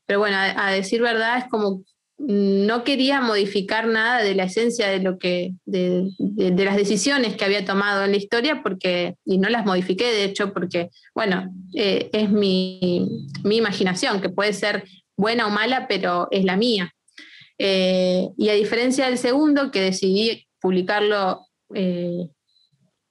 [0.06, 1.84] pero bueno, a decir verdad es como
[2.18, 7.64] no quería modificar nada de la esencia de lo que, de, las decisiones que había
[7.64, 12.32] tomado en la historia, porque, y no las modifiqué, de hecho, porque, bueno, eh, es
[12.32, 13.08] mi,
[13.44, 14.84] imaginación, que puede ser
[15.16, 16.92] buena o mala, pero es la mía.
[17.60, 22.30] Eh, y a diferencia del segundo, que decidí publicarlo eh,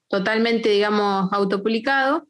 [0.08, 2.28] totalmente, digamos, autopublicado,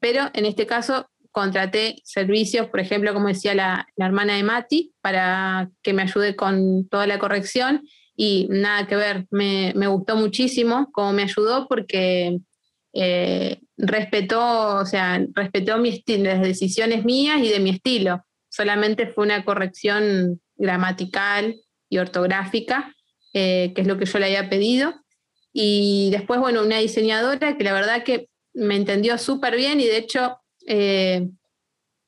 [0.00, 1.08] pero en este caso
[1.38, 6.88] contraté servicios, por ejemplo, como decía la, hermana de Mati, para que me ayude con
[6.88, 7.82] toda la corrección
[8.16, 12.40] y nada que ver, me, gustó muchísimo cómo me ayudó porque
[12.92, 18.24] eh, respetó, o sea, respetó mi las decisiones mías y de mi estilo.
[18.48, 21.54] Solamente fue una corrección gramatical
[21.88, 22.92] y ortográfica,
[23.32, 24.94] eh, que es lo que yo le había pedido.
[25.52, 29.96] Y después, bueno, una diseñadora que la verdad que me entendió súper bien y de
[29.96, 31.28] hecho eh,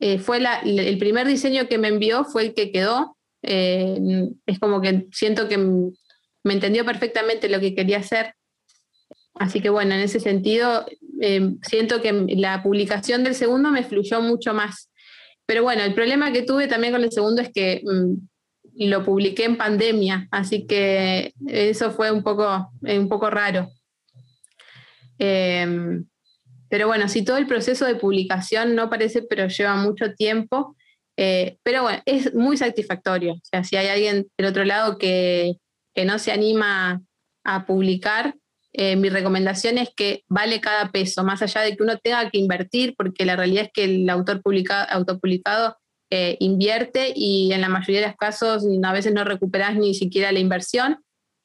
[0.00, 3.16] eh, fue el primer diseño que me envió, fue el que quedó.
[3.42, 3.98] Eh,
[4.46, 8.34] es como que siento que me entendió perfectamente lo que quería hacer.
[9.34, 10.86] Así que bueno, en ese sentido,
[11.62, 14.90] siento que la publicación del segundo me fluyó mucho más.
[15.46, 17.82] Pero bueno, el problema que tuve también con el segundo es que
[18.86, 23.68] mm, lo publiqué en pandemia, así que eso fue un poco, un poco raro.
[26.70, 30.76] Pero bueno, si todo el proceso de publicación no parece, pero lleva mucho tiempo,
[31.16, 33.34] eh, pero bueno, es muy satisfactorio.
[33.64, 35.56] Si hay alguien del otro lado que,
[36.06, 37.02] no se anima
[37.44, 38.34] a publicar,
[38.72, 42.38] eh, mi recomendación es que vale cada peso, más allá de que uno tenga que
[42.38, 45.76] invertir, porque la realidad es que el autor publicado, autopublicado
[46.12, 50.32] eh, invierte y en la mayoría de los casos a veces no recuperas ni siquiera
[50.32, 51.04] la inversión,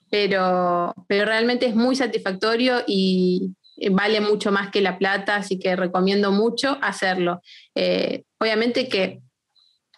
[0.10, 5.60] pero, pero realmente es muy satisfactorio y, eh, vale mucho más que la plata, así
[5.60, 7.44] que recomiendo mucho hacerlo.
[7.76, 9.22] Eh, obviamente que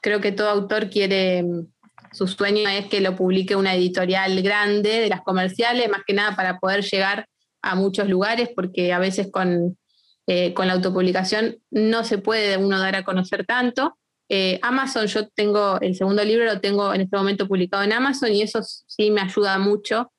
[0.01, 1.67] creo que todo autor quiere, mm,
[2.11, 6.35] su sueño es que lo publique una editorial grande de las comerciales, más que nada
[6.35, 7.29] para poder llegar
[7.61, 9.77] a muchos lugares, porque a veces con,
[10.53, 13.97] con la autopublicación no se puede uno dar a conocer tanto.
[14.61, 18.41] Amazon, yo tengo el segundo libro, lo tengo en este momento publicado en Amazon y
[18.41, 20.11] eso sí me ayuda mucho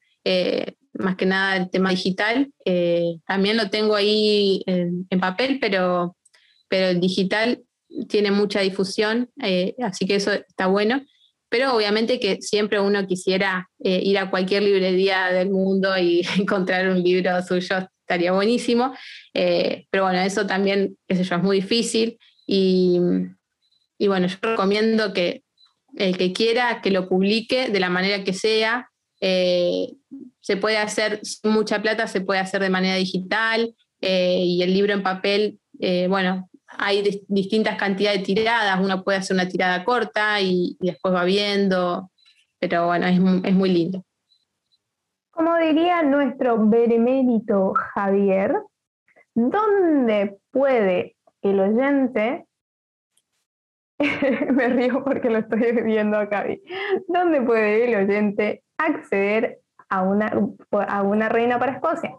[0.99, 2.53] más que nada el tema digital.
[2.65, 6.17] Eh, también lo tengo ahí en, papel, pero,
[6.69, 7.63] pero el digital
[8.09, 11.05] tiene mucha difusión, eh, así que eso está bueno.
[11.51, 16.89] Pero obviamente que siempre uno quisiera eh, ir a cualquier librería del mundo y encontrar
[16.91, 18.95] un libro suyo, estaría buenísimo.
[19.33, 22.19] pero bueno, eso también, qué sé yo, es muy difícil.
[22.47, 23.01] Y,
[23.99, 25.43] y bueno, yo recomiendo que
[25.97, 28.91] el que quiera que lo publique de la manera que sea,
[29.21, 29.95] eh,
[30.41, 34.73] se puede hacer sin mucha plata, se puede hacer de manera digital eh, y el
[34.73, 39.85] libro en papel, eh, bueno, hay distintas cantidades de tiradas, uno puede hacer una tirada
[39.85, 42.11] corta y, después va viendo.
[42.61, 44.05] pero bueno, es, es muy lindo.
[45.31, 48.55] Como diría nuestro benemérito Javier,
[49.35, 52.48] ¿dónde puede el oyente,
[54.53, 56.47] me río porque lo estoy viendo acá,
[57.09, 60.33] ¿dónde puede el oyente acceder a una,
[60.71, 62.15] a una reina para Escocia?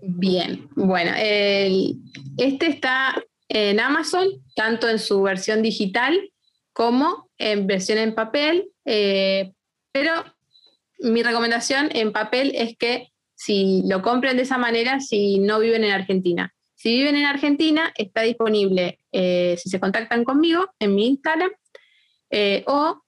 [0.00, 3.14] Bien, bueno, este está
[3.48, 6.18] en Amazon, tanto en su versión digital
[6.72, 9.52] como en versión en papel, eh,
[9.92, 10.12] pero
[10.98, 15.84] mi recomendación en papel es que si lo compren de esa manera, si no viven
[15.84, 16.54] en Argentina.
[16.74, 21.50] Si viven en Argentina, está disponible eh, si se contactan conmigo en mi Instagram
[22.30, 23.02] eh, o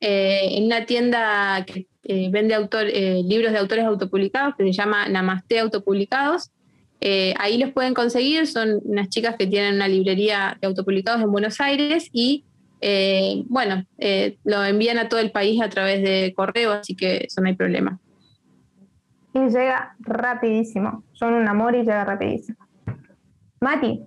[0.00, 1.86] eh, en una tienda que
[2.30, 6.52] vende autor, libros de autores autopublicados que se llama Namaste Autopublicados.
[7.00, 11.60] Ahí los pueden conseguir, son unas chicas que tienen una librería de autopublicados en Buenos
[11.60, 12.44] Aires y
[13.48, 13.84] bueno,
[14.44, 17.56] lo envían a todo el país a través de correo, así que eso no hay
[17.56, 17.98] problema.
[19.34, 21.02] Y llega rapidísimo.
[21.12, 22.58] Son un amor y llega rapidísimo.
[23.60, 24.00] Mati,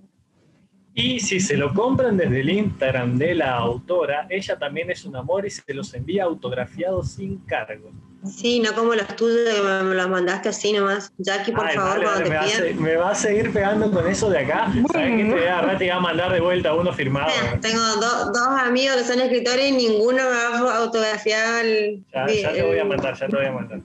[0.94, 5.14] Y si se lo compran desde el Instagram de la autora, ella también es un
[5.16, 7.90] amor y se los envía autografiados sin cargo.
[8.26, 11.10] Sí, no como los tuyos que me los mandaste así nomás.
[11.16, 13.52] Jackie, por Ay, favor, dale, cuando dale, me, va a te me va a seguir
[13.52, 14.70] pegando con eso de acá.
[14.92, 15.24] ¿Sabes qué?
[15.24, 17.30] Te voy a agarrar, te voy a mandar de vuelta uno firmado.
[17.44, 20.30] Mira, Tengo do- dos amigos que son escritores y ninguno me
[20.64, 22.04] va a autografiar el.
[22.12, 23.80] Ya, ya te voy a mandar, ya te voy a mandar.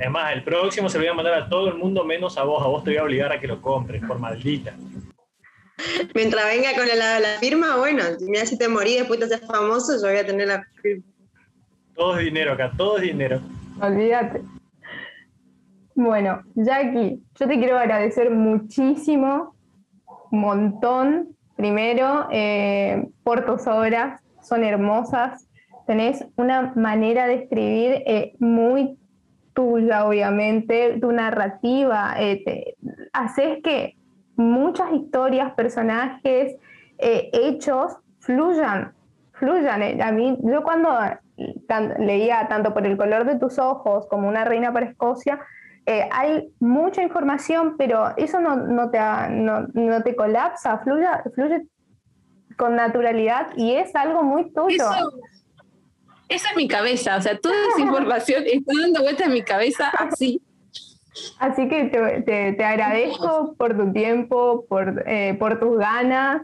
[0.00, 2.42] Es más, el próximo se lo voy a mandar a todo el mundo menos a
[2.44, 2.60] vos.
[2.64, 4.74] A vos te voy a obligar a que lo compres, por maldita.
[6.14, 9.92] Mientras venga con la, la firma, bueno, mira si te morí después te haces famoso,
[10.00, 11.04] yo voy a tener la firma.
[11.94, 13.40] Todo es dinero acá, todo es dinero.
[13.80, 14.42] olvídate.
[15.94, 19.56] Bueno, Jackie, yo te quiero agradecer muchísimo,
[20.30, 25.48] un montón, primero, eh, por tus obras, son hermosas,
[25.88, 28.96] tenés una manera de escribir eh, muy
[29.54, 32.74] tuya, obviamente, tu narrativa, eh, te-
[33.12, 33.96] haces que
[34.38, 36.56] muchas historias, personajes,
[36.98, 38.94] eh, hechos fluyan,
[39.32, 39.82] fluyan.
[39.82, 40.96] Eh, A mí, yo cuando
[41.66, 45.40] tan- leía tanto por el color de tus ojos como una reina para Escocia,
[45.86, 48.98] eh, hay mucha información, pero eso no, no te,
[49.30, 51.66] no, no te colapsa, fluye, fluye
[52.56, 54.84] con naturalidad y es algo muy tuyo.
[54.84, 55.10] Eso,
[56.28, 59.88] esa es mi cabeza, o sea, toda esa información está dando vuelta en mi cabeza
[59.98, 60.40] así.
[61.38, 66.42] Así que te, te- te agradezco por tu tiempo, por, eh, por tus ganas.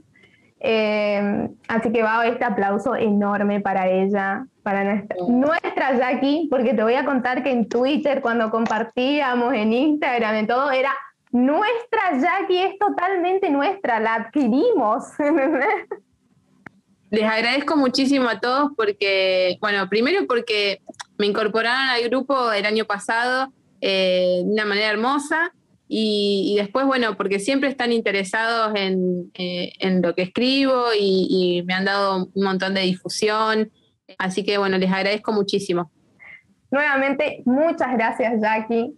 [0.61, 6.83] Eh, así que va este aplauso enorme para ella, para nuestra, nuestra Jackie, porque te
[6.83, 10.91] voy a contar que en Twitter, cuando compartíamos, en Instagram, en todo, era
[11.33, 15.05] nuestra Jackie, es totalmente nuestra, la adquirimos.
[17.11, 20.81] Les agradezco muchísimo a todos porque, bueno, primero porque
[21.19, 23.53] me incorporaron al grupo el año pasado
[23.87, 25.53] eh, de una manera hermosa
[25.87, 31.63] y, después, bueno, porque siempre están interesados en, eh, en lo que escribo y, y
[31.65, 33.71] me han dado un montón de difusión.
[34.19, 35.91] Así que, bueno, les agradezco muchísimo.
[36.71, 38.97] Nuevamente, muchas gracias, Jackie.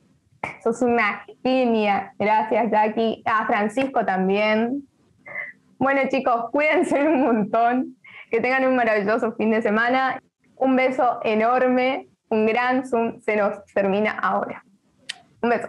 [0.62, 2.14] Sos una genia.
[2.18, 3.22] Gracias, Jackie.
[3.24, 4.86] A Francisco también.
[5.78, 7.96] Bueno, chicos, cuídense un montón.
[8.30, 10.22] Que tengan un maravilloso fin de semana.
[10.54, 12.08] Un beso enorme.
[12.28, 14.65] Un gran Zoom se nos termina ahora.
[15.46, 15.68] Un beso.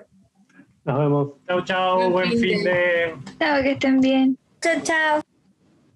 [0.86, 1.30] Nos vemos.
[1.48, 3.16] Chau, chau, Buen buen fin de...
[3.38, 4.38] Chao, que estén bien.
[4.60, 5.37] Chao, chao.